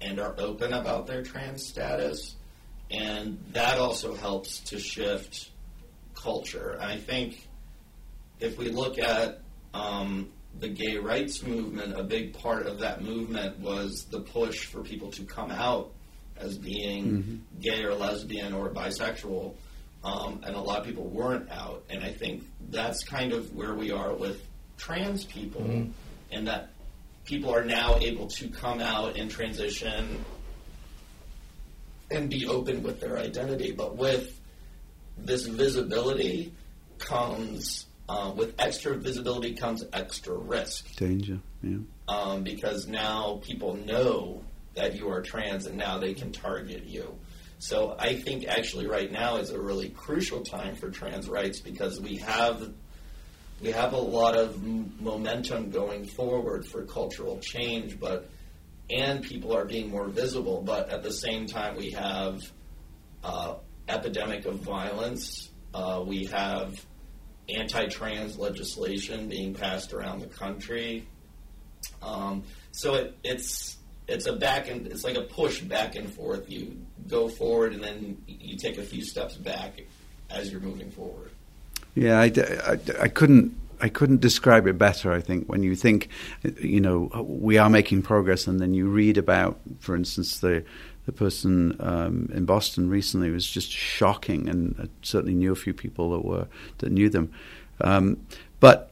and 0.00 0.18
are 0.18 0.34
open 0.38 0.72
about 0.72 1.06
their 1.06 1.22
trans 1.22 1.66
status, 1.66 2.36
and 2.90 3.38
that 3.52 3.78
also 3.78 4.14
helps 4.14 4.60
to 4.60 4.78
shift 4.78 5.50
culture. 6.14 6.78
I 6.80 6.96
think 6.96 7.48
if 8.40 8.58
we 8.58 8.70
look 8.70 8.98
at 8.98 9.40
um, 9.74 10.30
the 10.58 10.68
gay 10.68 10.96
rights 10.96 11.42
movement, 11.42 11.98
a 11.98 12.02
big 12.02 12.34
part 12.34 12.66
of 12.66 12.78
that 12.80 13.02
movement 13.02 13.58
was 13.60 14.06
the 14.10 14.20
push 14.20 14.66
for 14.66 14.82
people 14.82 15.10
to 15.12 15.24
come 15.24 15.50
out 15.50 15.92
as 16.36 16.56
being 16.56 17.06
mm-hmm. 17.06 17.36
gay 17.60 17.84
or 17.84 17.94
lesbian 17.94 18.52
or 18.52 18.70
bisexual 18.70 19.54
um, 20.02 20.40
and 20.44 20.54
a 20.54 20.60
lot 20.60 20.80
of 20.80 20.86
people 20.86 21.04
weren't 21.04 21.50
out. 21.50 21.84
And 21.90 22.02
I 22.02 22.12
think 22.12 22.44
that's 22.70 23.04
kind 23.04 23.32
of 23.32 23.54
where 23.54 23.74
we 23.74 23.90
are 23.90 24.14
with 24.14 24.46
trans 24.80 25.24
people, 25.24 25.60
mm-hmm. 25.60 25.90
and 26.32 26.48
that 26.48 26.70
people 27.24 27.54
are 27.54 27.64
now 27.64 27.96
able 27.98 28.26
to 28.26 28.48
come 28.48 28.80
out 28.80 29.16
and 29.16 29.30
transition 29.30 30.24
and 32.10 32.30
be 32.30 32.46
open 32.46 32.82
with 32.82 32.98
their 33.00 33.18
identity. 33.18 33.72
But 33.72 33.96
with 33.96 34.40
this 35.18 35.46
visibility 35.46 36.52
comes 36.98 37.86
uh, 38.08 38.32
with 38.34 38.54
extra 38.58 38.96
visibility 38.96 39.54
comes 39.54 39.84
extra 39.92 40.34
risk. 40.34 40.96
Danger, 40.96 41.38
yeah. 41.62 41.76
Um, 42.08 42.42
because 42.42 42.88
now 42.88 43.40
people 43.44 43.76
know 43.76 44.42
that 44.74 44.96
you 44.96 45.08
are 45.10 45.22
trans 45.22 45.66
and 45.66 45.76
now 45.76 45.98
they 45.98 46.14
can 46.14 46.32
target 46.32 46.84
you. 46.86 47.14
So 47.60 47.94
I 47.98 48.16
think 48.16 48.48
actually 48.48 48.88
right 48.88 49.12
now 49.12 49.36
is 49.36 49.50
a 49.50 49.60
really 49.60 49.90
crucial 49.90 50.40
time 50.40 50.74
for 50.74 50.90
trans 50.90 51.28
rights 51.28 51.60
because 51.60 52.00
we 52.00 52.16
have 52.16 52.72
we 53.60 53.70
have 53.72 53.92
a 53.92 53.98
lot 53.98 54.36
of 54.36 54.62
momentum 55.00 55.70
going 55.70 56.06
forward 56.06 56.66
for 56.66 56.84
cultural 56.84 57.38
change, 57.38 57.98
but 58.00 58.28
and 58.88 59.22
people 59.22 59.56
are 59.56 59.64
being 59.64 59.90
more 59.90 60.08
visible. 60.08 60.62
But 60.62 60.88
at 60.88 61.02
the 61.02 61.12
same 61.12 61.46
time, 61.46 61.76
we 61.76 61.90
have 61.92 62.40
uh, 63.22 63.54
epidemic 63.88 64.46
of 64.46 64.56
violence. 64.56 65.50
Uh, 65.72 66.02
we 66.04 66.24
have 66.26 66.84
anti-trans 67.48 68.38
legislation 68.38 69.28
being 69.28 69.54
passed 69.54 69.92
around 69.92 70.20
the 70.20 70.26
country. 70.26 71.06
Um, 72.02 72.44
so 72.72 72.94
it, 72.94 73.16
it's 73.22 73.76
it's 74.08 74.26
a 74.26 74.32
back 74.34 74.68
and 74.68 74.86
it's 74.88 75.04
like 75.04 75.16
a 75.16 75.22
push 75.22 75.60
back 75.60 75.94
and 75.94 76.12
forth. 76.12 76.50
You 76.50 76.78
go 77.06 77.28
forward 77.28 77.74
and 77.74 77.82
then 77.82 78.22
you 78.26 78.56
take 78.56 78.78
a 78.78 78.82
few 78.82 79.04
steps 79.04 79.36
back 79.36 79.80
as 80.30 80.50
you're 80.50 80.60
moving 80.60 80.90
forward. 80.90 81.30
Yeah, 81.94 82.20
I, 82.20 82.24
I, 82.24 82.78
I 83.02 83.08
couldn't 83.08 83.56
I 83.80 83.88
couldn't 83.88 84.20
describe 84.20 84.66
it 84.66 84.76
better. 84.76 85.12
I 85.12 85.20
think 85.20 85.48
when 85.48 85.62
you 85.62 85.74
think, 85.74 86.08
you 86.60 86.80
know, 86.80 87.10
we 87.26 87.56
are 87.56 87.70
making 87.70 88.02
progress, 88.02 88.46
and 88.46 88.60
then 88.60 88.74
you 88.74 88.88
read 88.88 89.16
about, 89.16 89.58
for 89.78 89.96
instance, 89.96 90.40
the 90.40 90.64
the 91.06 91.12
person 91.12 91.76
um, 91.80 92.28
in 92.32 92.44
Boston 92.44 92.90
recently 92.90 93.30
was 93.30 93.46
just 93.46 93.70
shocking, 93.70 94.48
and 94.48 94.76
I 94.78 94.88
certainly 95.02 95.34
knew 95.34 95.50
a 95.50 95.56
few 95.56 95.72
people 95.72 96.10
that 96.10 96.24
were 96.24 96.46
that 96.78 96.92
knew 96.92 97.08
them. 97.08 97.32
Um, 97.80 98.18
but 98.60 98.89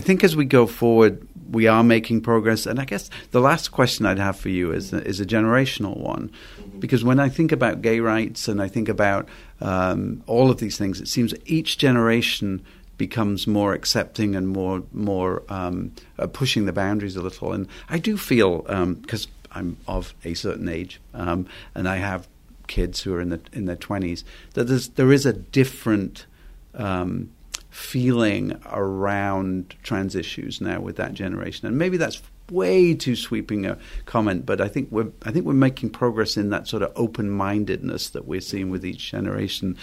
I 0.00 0.02
think 0.02 0.24
as 0.24 0.34
we 0.34 0.46
go 0.46 0.66
forward, 0.66 1.28
we 1.50 1.66
are 1.66 1.84
making 1.84 2.22
progress. 2.22 2.64
And 2.64 2.80
I 2.80 2.86
guess 2.86 3.10
the 3.32 3.40
last 3.40 3.68
question 3.68 4.06
I'd 4.06 4.18
have 4.18 4.38
for 4.38 4.48
you 4.48 4.72
is 4.72 4.94
is 4.94 5.20
a 5.20 5.26
generational 5.26 5.94
one, 5.98 6.30
because 6.78 7.04
when 7.04 7.20
I 7.20 7.28
think 7.28 7.52
about 7.52 7.82
gay 7.82 8.00
rights 8.00 8.48
and 8.48 8.62
I 8.62 8.68
think 8.68 8.88
about 8.88 9.28
um, 9.60 10.22
all 10.26 10.50
of 10.50 10.56
these 10.56 10.78
things, 10.78 11.02
it 11.02 11.08
seems 11.08 11.34
each 11.44 11.76
generation 11.76 12.64
becomes 12.96 13.46
more 13.46 13.74
accepting 13.74 14.34
and 14.34 14.48
more 14.48 14.82
more 14.90 15.42
um, 15.50 15.92
uh, 16.18 16.26
pushing 16.26 16.64
the 16.64 16.72
boundaries 16.72 17.16
a 17.16 17.20
little. 17.20 17.52
And 17.52 17.68
I 17.90 17.98
do 17.98 18.16
feel 18.16 18.62
because 19.02 19.26
um, 19.26 19.32
I'm 19.52 19.76
of 19.86 20.14
a 20.24 20.32
certain 20.32 20.66
age 20.66 20.98
um, 21.12 21.46
and 21.74 21.86
I 21.86 21.96
have 21.96 22.26
kids 22.68 23.02
who 23.02 23.12
are 23.12 23.20
in 23.20 23.28
the 23.28 23.40
in 23.52 23.66
their 23.66 23.76
twenties 23.76 24.24
that 24.54 24.64
there 24.96 25.12
is 25.12 25.26
a 25.26 25.34
different 25.34 26.24
um, 26.72 27.28
feeling 27.70 28.60
around 28.66 29.74
trans 29.82 30.14
issues 30.14 30.60
now 30.60 30.80
with 30.80 30.96
that 30.96 31.14
generation, 31.14 31.66
and 31.66 31.78
maybe 31.78 31.96
that's 31.96 32.20
way 32.50 32.94
too 32.94 33.16
sweeping 33.16 33.64
a 33.66 33.78
comment, 34.06 34.44
but 34.44 34.60
I 34.60 34.68
think 34.68 34.90
we're 34.90 35.12
I 35.22 35.30
think 35.30 35.46
we're 35.46 35.52
making 35.54 35.90
progress 35.90 36.36
in 36.36 36.50
that 36.50 36.68
sort 36.68 36.82
of 36.82 36.92
open 36.96 37.30
mindedness 37.30 38.10
that 38.10 38.26
we're 38.26 38.40
seeing 38.40 38.70
with 38.70 38.84
each 38.84 39.10
generation. 39.10 39.76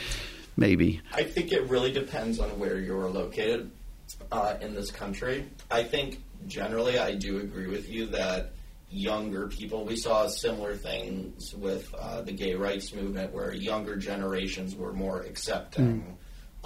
Maybe 0.55 1.01
I 1.13 1.23
think 1.23 1.51
it 1.51 1.63
really 1.69 1.91
depends 1.91 2.39
on 2.39 2.49
where 2.59 2.79
you're 2.79 3.09
located 3.09 3.71
uh, 4.31 4.55
in 4.61 4.73
this 4.73 4.91
country. 4.91 5.45
I 5.71 5.83
think 5.83 6.21
generally 6.47 6.99
I 6.99 7.13
do 7.15 7.39
agree 7.39 7.67
with 7.67 7.89
you 7.89 8.07
that 8.07 8.51
younger 8.89 9.47
people. 9.47 9.85
We 9.85 9.97
saw 9.97 10.27
similar 10.27 10.75
things 10.75 11.53
with 11.55 11.93
uh, 11.93 12.21
the 12.21 12.31
gay 12.31 12.55
rights 12.55 12.93
movement, 12.93 13.33
where 13.33 13.53
younger 13.53 13.95
generations 13.97 14.75
were 14.75 14.93
more 14.93 15.21
accepting. 15.21 16.01
Mm. 16.01 16.13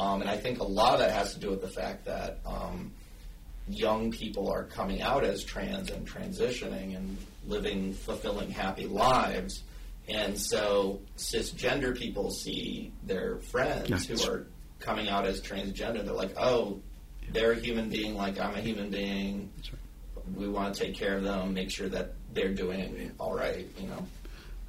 Um, 0.02 0.22
and 0.22 0.30
I 0.30 0.36
think 0.36 0.60
a 0.60 0.64
lot 0.64 0.94
of 0.96 1.00
that 1.00 1.12
has 1.12 1.36
to 1.36 1.40
do 1.40 1.52
with 1.52 1.62
the 1.62 1.68
fact 1.70 2.06
that 2.06 2.40
um, 2.44 2.92
young 3.68 4.10
people 4.10 4.52
are 4.52 4.64
coming 4.64 5.00
out 5.04 5.24
as 5.24 5.44
trans 5.44 5.92
and 5.92 6.08
transitioning 6.08 6.96
and 6.96 7.18
living 7.46 7.94
fulfilling, 7.94 8.50
happy 8.50 8.88
lives. 8.88 9.62
And 10.10 10.36
so 10.40 11.02
cisgender 11.18 11.96
people 11.96 12.32
see 12.32 12.92
their 13.04 13.38
friends 13.52 14.08
who 14.08 14.28
are 14.28 14.48
coming 14.80 15.08
out 15.08 15.28
as 15.28 15.40
transgender. 15.40 16.04
They're 16.04 16.16
like, 16.16 16.34
oh, 16.36 16.82
they're 17.32 17.52
a 17.52 17.60
human 17.60 17.90
being 17.90 18.16
like 18.16 18.40
I'm 18.40 18.56
a 18.56 18.62
human 18.62 18.90
being. 18.90 19.52
Right. 19.72 20.36
We 20.36 20.50
want 20.50 20.74
to 20.74 20.84
take 20.84 20.96
care 20.96 21.16
of 21.16 21.24
them, 21.24 21.54
make 21.54 21.70
sure 21.70 21.90
that 21.90 22.16
they're 22.34 22.54
doing 22.54 23.12
all 23.20 23.36
right. 23.36 23.68
You 23.78 23.88
know. 23.88 24.08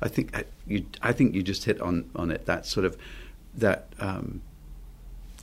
I 0.02 0.08
think 0.08 0.36
I, 0.36 0.44
you. 0.66 0.84
I 1.00 1.12
think 1.12 1.34
you 1.34 1.42
just 1.42 1.64
hit 1.64 1.80
on 1.80 2.10
on 2.14 2.30
it. 2.30 2.44
That 2.44 2.66
sort 2.66 2.84
of 2.84 2.98
that 3.54 3.88
um, 3.98 4.42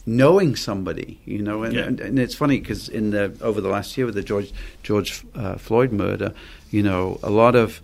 knowing 0.06 0.56
somebody, 0.56 1.20
you 1.26 1.40
know, 1.40 1.64
and, 1.64 1.74
yeah. 1.74 1.84
and, 1.84 2.00
and, 2.00 2.20
it's 2.20 2.36
funny 2.36 2.60
because 2.60 2.90
in 2.90 3.12
the 3.12 3.36
over 3.42 3.62
the 3.62 3.70
last 3.70 3.98
year 3.98 4.06
with 4.06 4.16
the 4.16 4.24
George 4.24 4.52
George 4.84 5.24
uh, 5.36 5.56
Floyd 5.56 5.92
murder, 5.92 6.34
you 6.72 6.84
know, 6.84 7.20
a 7.24 7.30
lot 7.30 7.56
of 7.56 7.82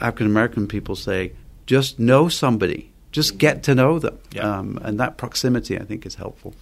African 0.00 0.26
American 0.26 0.66
people 0.66 0.96
say 0.96 1.32
just 1.66 1.98
know 1.98 2.28
somebody, 2.28 2.90
just 3.12 3.38
get 3.38 3.62
to 3.64 3.74
know 3.74 3.98
them, 3.98 4.18
yeah. 4.32 4.58
um, 4.58 4.78
and 4.82 5.00
that 5.00 5.16
proximity 5.16 5.78
I 5.78 5.84
think 5.84 6.06
is 6.06 6.14
helpful. 6.14 6.54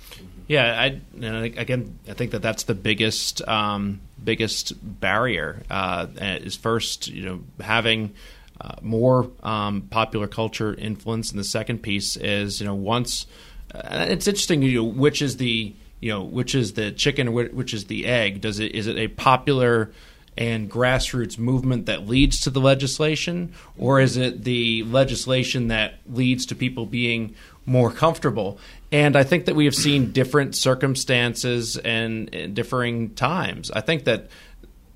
Yeah, 0.46 0.78
I, 0.78 1.00
again, 1.22 1.98
I 2.06 2.12
think 2.12 2.32
that 2.32 2.42
that's 2.42 2.64
the 2.64 2.74
biggest 2.74 3.46
um, 3.48 4.00
biggest 4.22 4.72
barrier 5.00 5.62
uh, 5.70 6.06
is 6.16 6.56
first, 6.56 7.08
you 7.08 7.24
know, 7.24 7.40
having. 7.60 8.14
Uh, 8.60 8.76
more 8.82 9.28
um, 9.42 9.82
popular 9.90 10.28
culture 10.28 10.72
influence, 10.74 11.32
and 11.32 11.40
the 11.40 11.44
second 11.44 11.78
piece 11.78 12.16
is 12.16 12.60
you 12.60 12.66
know 12.66 12.74
once 12.76 13.26
it's 13.74 14.26
interesting. 14.26 14.62
You 14.62 14.82
know, 14.82 14.84
which 14.84 15.22
is 15.22 15.36
the 15.36 15.74
you 16.00 16.12
know 16.12 16.22
which 16.22 16.54
is 16.54 16.74
the 16.74 16.92
chicken, 16.92 17.32
which 17.32 17.74
is 17.74 17.86
the 17.86 18.06
egg? 18.06 18.40
Does 18.40 18.60
it 18.60 18.74
is 18.74 18.86
it 18.86 18.96
a 18.96 19.08
popular 19.08 19.90
and 20.36 20.70
grassroots 20.70 21.38
movement 21.38 21.86
that 21.86 22.06
leads 22.06 22.40
to 22.40 22.50
the 22.50 22.60
legislation, 22.60 23.52
or 23.78 24.00
is 24.00 24.16
it 24.16 24.44
the 24.44 24.82
legislation 24.84 25.68
that 25.68 25.94
leads 26.10 26.46
to 26.46 26.54
people 26.54 26.86
being 26.86 27.34
more 27.66 27.90
comfortable? 27.90 28.58
And 28.90 29.16
I 29.16 29.22
think 29.22 29.46
that 29.46 29.54
we 29.54 29.64
have 29.64 29.74
seen 29.74 30.12
different 30.12 30.54
circumstances 30.54 31.76
and, 31.76 32.32
and 32.34 32.54
differing 32.54 33.14
times. 33.14 33.70
I 33.70 33.80
think 33.80 34.04
that 34.04 34.28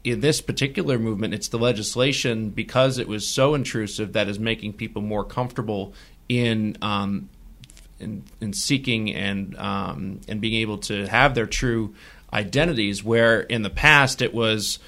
in 0.05 0.21
this 0.21 0.41
particular 0.41 0.99
movement, 0.99 1.35
it's 1.35 1.49
the 1.49 1.59
legislation 1.59 2.51
because 2.51 2.99
it 2.99 3.09
was 3.09 3.27
so 3.27 3.55
intrusive 3.55 4.12
that 4.12 4.29
is 4.29 4.38
making 4.38 4.75
people 4.75 5.03
more 5.03 5.25
comfortable 5.25 5.95
in 6.29 6.77
um, 6.83 7.29
in, 8.01 8.25
in 8.41 8.53
seeking 8.53 9.15
and 9.15 9.57
um, 9.59 10.21
and 10.29 10.41
being 10.41 10.55
able 10.55 10.79
to 10.79 11.07
have 11.07 11.35
their 11.35 11.47
true 11.47 11.95
identities. 12.33 13.03
Where 13.03 13.41
in 13.41 13.63
the 13.63 13.71
past 13.71 14.23
it 14.23 14.35
was 14.35 14.79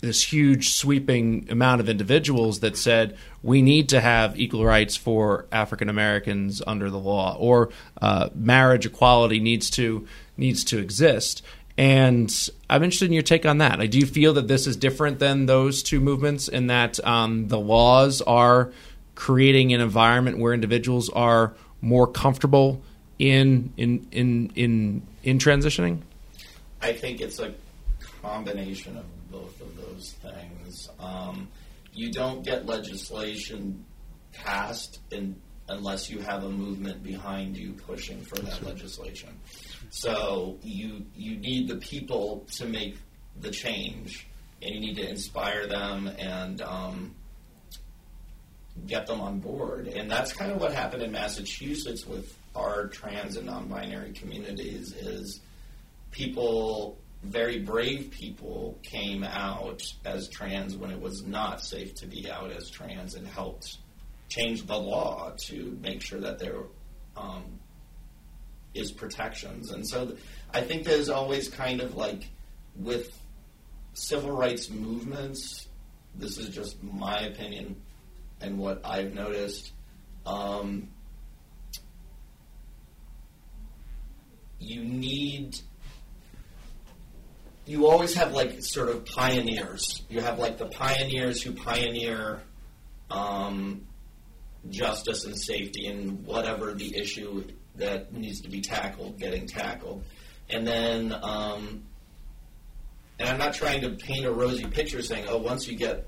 this 0.00 0.22
huge 0.22 0.70
sweeping 0.70 1.48
amount 1.50 1.80
of 1.80 1.88
individuals 1.88 2.60
that 2.60 2.76
said 2.76 3.16
we 3.42 3.62
need 3.62 3.88
to 3.88 4.00
have 4.00 4.38
equal 4.38 4.64
rights 4.64 4.96
for 4.96 5.46
African 5.50 5.88
Americans 5.88 6.62
under 6.66 6.88
the 6.90 6.98
law, 6.98 7.36
or 7.38 7.70
uh, 8.00 8.28
marriage 8.34 8.86
equality 8.86 9.40
needs 9.40 9.70
to 9.70 10.06
needs 10.36 10.64
to 10.64 10.78
exist. 10.78 11.42
And 11.76 12.32
I'm 12.68 12.82
interested 12.82 13.06
in 13.06 13.12
your 13.12 13.22
take 13.22 13.46
on 13.46 13.58
that. 13.58 13.78
Like, 13.78 13.92
do 13.92 13.98
you 13.98 14.06
feel 14.06 14.34
that 14.34 14.48
this 14.48 14.66
is 14.66 14.76
different 14.76 15.20
than 15.20 15.46
those 15.46 15.84
two 15.84 16.00
movements 16.00 16.48
in 16.48 16.66
that 16.66 16.98
um, 17.06 17.46
the 17.46 17.58
laws 17.58 18.20
are 18.22 18.72
creating 19.14 19.72
an 19.72 19.80
environment 19.80 20.38
where 20.38 20.52
individuals 20.52 21.08
are 21.10 21.54
more 21.80 22.06
comfortable 22.06 22.82
in 23.18 23.72
in 23.76 24.06
in 24.12 24.50
in 24.54 25.02
in 25.22 25.38
transitioning? 25.38 26.00
I 26.80 26.92
think 26.92 27.20
it's 27.20 27.38
a 27.40 27.54
combination 28.22 28.96
of 28.96 29.30
both 29.30 29.60
of 29.60 29.76
those 29.76 30.12
things. 30.22 30.88
Um, 31.00 31.48
you 31.92 32.12
don't 32.12 32.44
get 32.44 32.66
legislation 32.66 33.84
passed 34.32 35.00
in, 35.10 35.36
unless 35.68 36.08
you 36.08 36.20
have 36.20 36.44
a 36.44 36.48
movement 36.48 37.02
behind 37.02 37.56
you 37.56 37.72
pushing 37.72 38.22
for 38.22 38.36
that 38.36 38.62
legislation. 38.62 39.30
So 39.90 40.58
you 40.62 41.06
you 41.16 41.36
need 41.36 41.68
the 41.68 41.76
people 41.76 42.46
to 42.52 42.66
make 42.66 42.96
the 43.40 43.50
change, 43.50 44.28
and 44.62 44.74
you 44.74 44.80
need 44.80 44.96
to 44.96 45.08
inspire 45.08 45.66
them 45.66 46.08
and 46.18 46.60
um, 46.62 47.14
get 48.86 49.06
them 49.06 49.20
on 49.20 49.40
board. 49.40 49.88
And 49.88 50.10
that's 50.10 50.32
kind 50.32 50.52
of 50.52 50.60
what 50.60 50.72
happened 50.72 51.02
in 51.02 51.12
Massachusetts 51.12 52.06
with 52.06 52.36
our 52.54 52.86
trans 52.88 53.36
and 53.36 53.46
non-binary 53.46 54.12
communities. 54.12 54.92
Is 54.92 55.40
people 56.10 56.98
very 57.22 57.58
brave 57.58 58.10
people 58.10 58.78
came 58.82 59.24
out 59.24 59.82
as 60.04 60.28
trans 60.28 60.76
when 60.76 60.90
it 60.90 61.00
was 61.00 61.24
not 61.26 61.60
safe 61.62 61.94
to 61.94 62.06
be 62.06 62.30
out 62.30 62.50
as 62.52 62.70
trans 62.70 63.14
and 63.14 63.26
helped 63.26 63.78
change 64.28 64.66
the 64.66 64.76
law 64.76 65.32
to 65.36 65.76
make 65.82 66.00
sure 66.00 66.20
that 66.20 66.38
there 66.38 66.60
um, 67.16 67.44
is 68.74 68.92
protections. 68.92 69.72
And 69.72 69.86
so 69.86 70.06
th- 70.06 70.18
I 70.52 70.60
think 70.60 70.84
there's 70.84 71.08
always 71.08 71.48
kind 71.48 71.80
of 71.80 71.96
like 71.96 72.28
with 72.76 73.10
civil 73.94 74.30
rights 74.30 74.70
movements, 74.70 75.66
this 76.14 76.38
is 76.38 76.50
just 76.50 76.82
my 76.82 77.20
opinion 77.20 77.76
and 78.40 78.58
what 78.58 78.80
I've 78.84 79.14
noticed. 79.14 79.72
Um, 80.26 80.88
you 84.58 84.82
need 84.82 85.58
you 87.68 87.86
always 87.86 88.14
have 88.14 88.32
like 88.32 88.62
sort 88.62 88.88
of 88.88 89.04
pioneers. 89.04 90.02
You 90.08 90.20
have 90.20 90.38
like 90.38 90.56
the 90.56 90.66
pioneers 90.66 91.42
who 91.42 91.52
pioneer 91.52 92.40
um, 93.10 93.86
justice 94.70 95.26
and 95.26 95.38
safety 95.38 95.86
and 95.86 96.24
whatever 96.24 96.72
the 96.72 96.96
issue 96.96 97.44
that 97.76 98.12
needs 98.12 98.40
to 98.40 98.48
be 98.48 98.62
tackled, 98.62 99.18
getting 99.18 99.46
tackled. 99.46 100.02
And 100.48 100.66
then, 100.66 101.12
um, 101.22 101.82
and 103.18 103.28
I'm 103.28 103.38
not 103.38 103.52
trying 103.52 103.82
to 103.82 103.90
paint 103.90 104.24
a 104.24 104.32
rosy 104.32 104.66
picture 104.66 105.02
saying, 105.02 105.26
oh, 105.28 105.36
once 105.36 105.68
you 105.68 105.76
get 105.76 106.06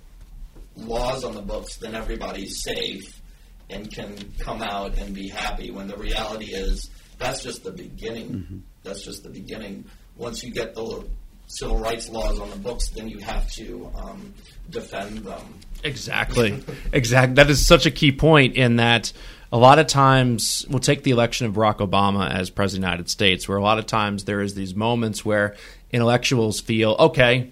laws 0.77 1.25
on 1.25 1.35
the 1.35 1.43
books, 1.43 1.77
then 1.77 1.95
everybody's 1.95 2.63
safe 2.63 3.21
and 3.69 3.93
can 3.93 4.17
come 4.39 4.63
out 4.63 4.99
and 4.99 5.15
be 5.15 5.29
happy. 5.29 5.71
When 5.71 5.87
the 5.87 5.97
reality 5.97 6.53
is, 6.53 6.91
that's 7.19 7.43
just 7.43 7.65
the 7.65 7.73
beginning. 7.73 8.29
Mm-hmm. 8.29 8.59
That's 8.83 9.03
just 9.03 9.23
the 9.23 9.31
beginning. 9.31 9.85
Once 10.17 10.43
you 10.43 10.53
get 10.53 10.75
the 10.75 11.07
civil 11.47 11.79
rights 11.79 12.09
laws 12.09 12.39
on 12.39 12.51
the 12.51 12.57
books, 12.57 12.89
then 12.89 13.09
you 13.09 13.19
have 13.19 13.51
to 13.53 13.91
um, 13.97 14.35
defend 14.71 15.19
them. 15.19 15.59
Exactly. 15.85 16.63
exactly. 16.93 17.35
That 17.35 17.51
is 17.51 17.67
such 17.67 17.87
a 17.87 17.91
key 17.91 18.13
point 18.13 18.57
in 18.57 18.77
that 18.77 19.13
a 19.53 19.59
lot 19.59 19.79
of 19.79 19.87
times 19.87 20.65
we'll 20.69 20.79
take 20.79 21.03
the 21.03 21.11
election 21.11 21.47
of 21.47 21.55
Barack 21.55 21.79
Obama 21.79 22.31
as 22.31 22.51
president 22.51 22.85
of 22.85 22.89
the 22.89 22.93
United 22.93 23.11
States, 23.11 23.49
where 23.49 23.59
a 23.59 23.63
lot 23.63 23.79
of 23.79 23.87
times 23.87 24.25
there 24.25 24.41
is 24.41 24.55
these 24.55 24.75
moments 24.75 25.25
where 25.25 25.57
intellectuals 25.91 26.61
feel, 26.61 26.97
okay, 26.99 27.51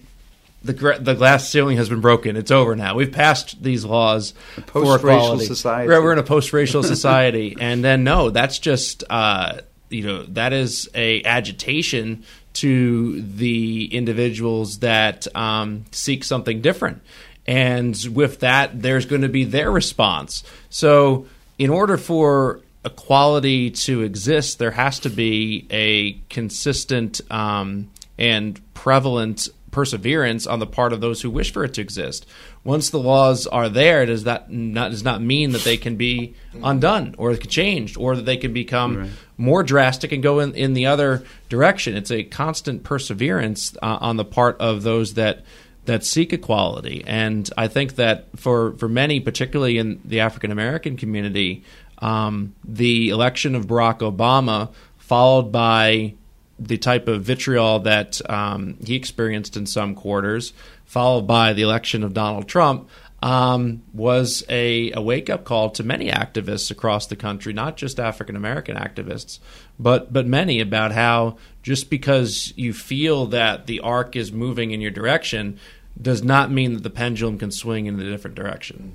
the 0.63 0.97
the 0.99 1.15
glass 1.15 1.49
ceiling 1.49 1.77
has 1.77 1.89
been 1.89 2.01
broken. 2.01 2.35
It's 2.35 2.51
over 2.51 2.75
now. 2.75 2.95
We've 2.95 3.11
passed 3.11 3.63
these 3.63 3.85
laws 3.85 4.33
for 4.67 4.97
equality. 4.97 5.45
Society. 5.45 5.87
We're, 5.87 6.11
in 6.13 6.19
a 6.19 6.23
post-racial 6.23 6.83
society, 6.83 7.55
and 7.61 7.83
then 7.83 8.03
no, 8.03 8.29
that's 8.29 8.59
just 8.59 9.03
uh, 9.09 9.61
you 9.89 10.03
know 10.03 10.23
that 10.23 10.53
is 10.53 10.89
a 10.93 11.23
agitation 11.23 12.23
to 12.53 13.21
the 13.21 13.85
individuals 13.93 14.79
that 14.79 15.33
um, 15.35 15.85
seek 15.91 16.23
something 16.23 16.61
different. 16.61 17.01
And 17.47 17.97
with 18.13 18.41
that, 18.41 18.81
there's 18.81 19.05
going 19.05 19.21
to 19.21 19.29
be 19.29 19.43
their 19.43 19.71
response. 19.71 20.43
So, 20.69 21.25
in 21.57 21.69
order 21.69 21.97
for 21.97 22.61
equality 22.85 23.71
to 23.71 24.01
exist, 24.01 24.59
there 24.59 24.71
has 24.71 24.99
to 24.99 25.09
be 25.09 25.65
a 25.71 26.13
consistent 26.29 27.21
um, 27.31 27.89
and 28.17 28.59
prevalent 28.73 29.47
perseverance 29.71 30.47
on 30.47 30.59
the 30.59 30.67
part 30.67 30.93
of 30.93 31.01
those 31.01 31.21
who 31.21 31.29
wish 31.29 31.53
for 31.53 31.63
it 31.63 31.73
to 31.75 31.81
exist. 31.81 32.25
Once 32.63 32.89
the 32.89 32.99
laws 32.99 33.47
are 33.47 33.69
there, 33.69 34.05
does 34.05 34.23
that 34.23 34.51
not, 34.51 34.91
does 34.91 35.03
not 35.03 35.21
mean 35.21 35.51
that 35.51 35.63
they 35.63 35.77
can 35.77 35.95
be 35.95 36.35
undone 36.63 37.15
or 37.17 37.35
changed 37.35 37.97
or 37.97 38.15
that 38.15 38.25
they 38.25 38.37
can 38.37 38.53
become 38.53 38.97
right. 38.97 39.09
more 39.37 39.63
drastic 39.63 40.11
and 40.11 40.23
go 40.23 40.39
in, 40.39 40.53
in 40.55 40.73
the 40.73 40.85
other 40.85 41.23
direction. 41.47 41.95
It's 41.95 42.11
a 42.11 42.23
constant 42.23 42.83
perseverance 42.83 43.75
uh, 43.81 43.97
on 44.01 44.17
the 44.17 44.25
part 44.25 44.57
of 44.59 44.83
those 44.83 45.13
that 45.15 45.43
that 45.85 46.03
seek 46.03 46.33
equality. 46.33 47.03
And 47.07 47.49
I 47.57 47.67
think 47.67 47.95
that 47.95 48.27
for 48.37 48.73
for 48.73 48.87
many, 48.87 49.19
particularly 49.19 49.77
in 49.77 49.99
the 50.05 50.19
African 50.19 50.51
American 50.51 50.97
community, 50.97 51.63
um, 51.99 52.53
the 52.63 53.09
election 53.09 53.55
of 53.55 53.67
Barack 53.67 53.99
Obama, 53.99 54.71
followed 54.97 55.51
by 55.51 56.13
the 56.59 56.77
type 56.77 57.07
of 57.07 57.23
vitriol 57.23 57.79
that 57.79 58.21
um, 58.29 58.77
he 58.85 58.95
experienced 58.95 59.55
in 59.55 59.65
some 59.65 59.95
quarters, 59.95 60.53
followed 60.85 61.27
by 61.27 61.53
the 61.53 61.61
election 61.61 62.03
of 62.03 62.13
Donald 62.13 62.47
Trump, 62.47 62.89
um, 63.21 63.83
was 63.93 64.43
a, 64.49 64.91
a 64.91 65.01
wake 65.01 65.29
up 65.29 65.43
call 65.43 65.69
to 65.71 65.83
many 65.83 66.09
activists 66.09 66.71
across 66.71 67.07
the 67.07 67.15
country, 67.15 67.51
not 67.51 67.75
just 67.75 67.99
African 67.99 68.35
American 68.35 68.77
activists, 68.77 69.39
but 69.77 70.11
but 70.13 70.25
many 70.25 70.61
about 70.61 70.91
how 70.91 71.37
just 71.61 71.89
because 71.89 72.53
you 72.55 72.73
feel 72.73 73.25
that 73.27 73.67
the 73.67 73.81
arc 73.81 74.15
is 74.15 74.31
moving 74.31 74.71
in 74.71 74.79
your 74.81 74.91
direction 74.91 75.59
does 76.01 76.23
not 76.23 76.49
mean 76.49 76.73
that 76.73 76.83
the 76.83 76.89
pendulum 76.89 77.37
can 77.37 77.51
swing 77.51 77.87
in 77.87 77.99
a 77.99 78.09
different 78.09 78.35
direction. 78.35 78.93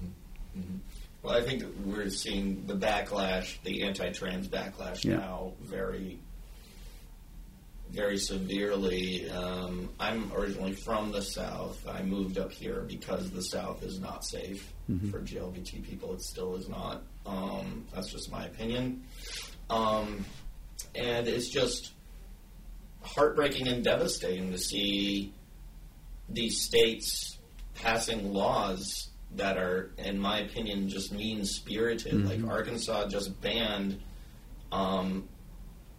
Mm-hmm. 0.55 0.61
mm-hmm. 0.61 0.79
Well, 1.22 1.35
I 1.35 1.42
think 1.42 1.64
we're 1.85 2.09
seeing 2.11 2.66
the 2.66 2.74
backlash, 2.74 3.57
the 3.62 3.83
anti-trans 3.83 4.48
backlash 4.48 5.05
yeah. 5.05 5.16
now, 5.16 5.53
very 5.62 6.18
very 7.94 8.18
severely. 8.18 9.30
Um, 9.30 9.90
I'm 10.00 10.33
originally 10.33 10.72
from 10.72 11.12
the 11.12 11.22
South. 11.22 11.87
I 11.88 12.02
moved 12.02 12.38
up 12.38 12.52
here 12.52 12.85
because 12.87 13.30
the 13.30 13.42
South 13.42 13.83
is 13.83 14.00
not 14.00 14.24
safe 14.24 14.72
mm-hmm. 14.90 15.11
for 15.11 15.20
GLBT 15.20 15.85
people. 15.85 16.12
It 16.14 16.22
still 16.22 16.57
is 16.57 16.68
not. 16.68 17.02
Um, 17.24 17.87
that's 17.94 18.11
just 18.11 18.30
my 18.30 18.46
opinion. 18.46 19.04
Um, 19.70 20.24
and 20.94 21.28
it's 21.28 21.48
just 21.48 21.92
heartbreaking 23.02 23.68
and 23.68 23.85
devastating 23.85 24.50
to 24.52 24.59
see 24.59 25.33
these 26.28 26.61
states 26.61 27.38
passing 27.74 28.33
laws 28.33 29.11
that 29.37 29.57
are, 29.57 29.90
in 29.98 30.18
my 30.18 30.40
opinion, 30.40 30.88
just 30.88 31.12
mean 31.12 31.44
spirited. 31.44 32.12
Mm-hmm. 32.12 32.44
Like 32.44 32.52
Arkansas 32.52 33.09
just 33.09 33.40
banned 33.40 34.00
um, 34.72 35.28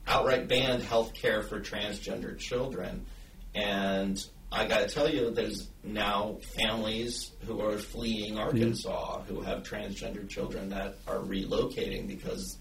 outright 0.08 0.48
banned 0.48 0.84
health 0.84 1.14
care 1.14 1.42
for 1.42 1.60
transgender 1.60 2.38
children. 2.38 3.06
And 3.54 4.24
I 4.52 4.68
got 4.68 4.88
to 4.88 4.94
tell 4.94 5.10
you, 5.10 5.32
there's 5.32 5.70
now 5.84 6.38
families 6.60 7.32
who 7.46 7.62
are 7.62 7.78
fleeing 7.78 8.38
Arkansas 8.38 9.22
who 9.24 9.42
have 9.42 9.64
transgender 9.64 10.28
children 10.28 10.70
that 10.70 10.96
are 11.08 11.20
relocating 11.20 12.08
because 12.08 12.58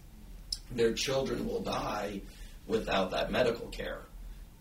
their 0.72 0.92
children 0.92 1.46
will 1.46 1.60
die 1.60 2.20
without 2.66 3.10
that 3.10 3.30
medical 3.30 3.66
care. 3.68 4.00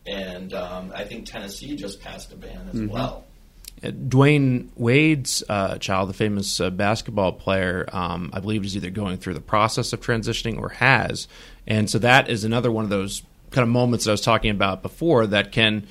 And 0.05 0.53
um, 0.53 0.91
I 0.93 1.05
think 1.05 1.25
Tennessee 1.25 1.75
just 1.75 2.01
passed 2.01 2.31
a 2.33 2.35
ban 2.35 2.67
as 2.69 2.75
mm-hmm. 2.75 2.91
well. 2.91 3.25
Dwyane 3.83 4.69
Wade's 4.75 5.43
uh, 5.49 5.77
child, 5.77 6.09
the 6.09 6.13
famous 6.13 6.59
uh, 6.59 6.69
basketball 6.69 7.33
player, 7.33 7.87
um, 7.91 8.29
I 8.33 8.39
believe 8.39 8.63
is 8.63 8.75
either 8.75 8.89
going 8.89 9.17
through 9.17 9.33
the 9.33 9.41
process 9.41 9.93
of 9.93 10.01
transitioning 10.01 10.57
or 10.57 10.69
has. 10.69 11.27
And 11.67 11.89
so 11.89 11.99
that 11.99 12.29
is 12.29 12.43
another 12.43 12.71
one 12.71 12.83
of 12.83 12.89
those 12.89 13.23
kind 13.51 13.63
of 13.63 13.69
moments 13.69 14.05
that 14.05 14.11
I 14.11 14.13
was 14.13 14.21
talking 14.21 14.51
about 14.51 14.81
before 14.81 15.27
that 15.27 15.51
can 15.51 15.85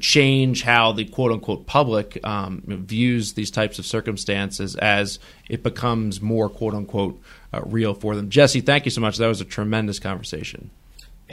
change 0.00 0.62
how 0.62 0.92
the 0.92 1.04
quote 1.04 1.30
unquote 1.30 1.66
public 1.66 2.18
um, 2.24 2.62
views 2.66 3.34
these 3.34 3.50
types 3.50 3.78
of 3.78 3.86
circumstances 3.86 4.74
as 4.76 5.18
it 5.48 5.62
becomes 5.62 6.20
more 6.20 6.48
quote 6.48 6.74
unquote 6.74 7.20
uh, 7.52 7.60
real 7.66 7.94
for 7.94 8.16
them. 8.16 8.30
Jesse, 8.30 8.60
thank 8.60 8.86
you 8.86 8.90
so 8.90 9.00
much. 9.00 9.18
That 9.18 9.28
was 9.28 9.40
a 9.40 9.44
tremendous 9.44 9.98
conversation. 9.98 10.70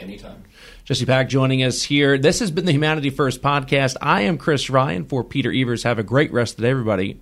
Anytime. 0.02 0.42
Jesse 0.84 1.06
Pack 1.06 1.28
joining 1.28 1.62
us 1.62 1.84
here. 1.84 2.18
This 2.18 2.40
has 2.40 2.50
been 2.50 2.64
the 2.64 2.72
Humanity 2.72 3.08
First 3.08 3.40
podcast. 3.40 3.96
I 4.02 4.22
am 4.22 4.36
Chris 4.36 4.68
Ryan 4.68 5.04
for 5.04 5.22
Peter 5.22 5.52
Evers. 5.52 5.84
Have 5.84 6.00
a 6.00 6.02
great 6.02 6.32
rest 6.32 6.54
of 6.54 6.56
the 6.56 6.62
day, 6.62 6.70
everybody. 6.70 7.20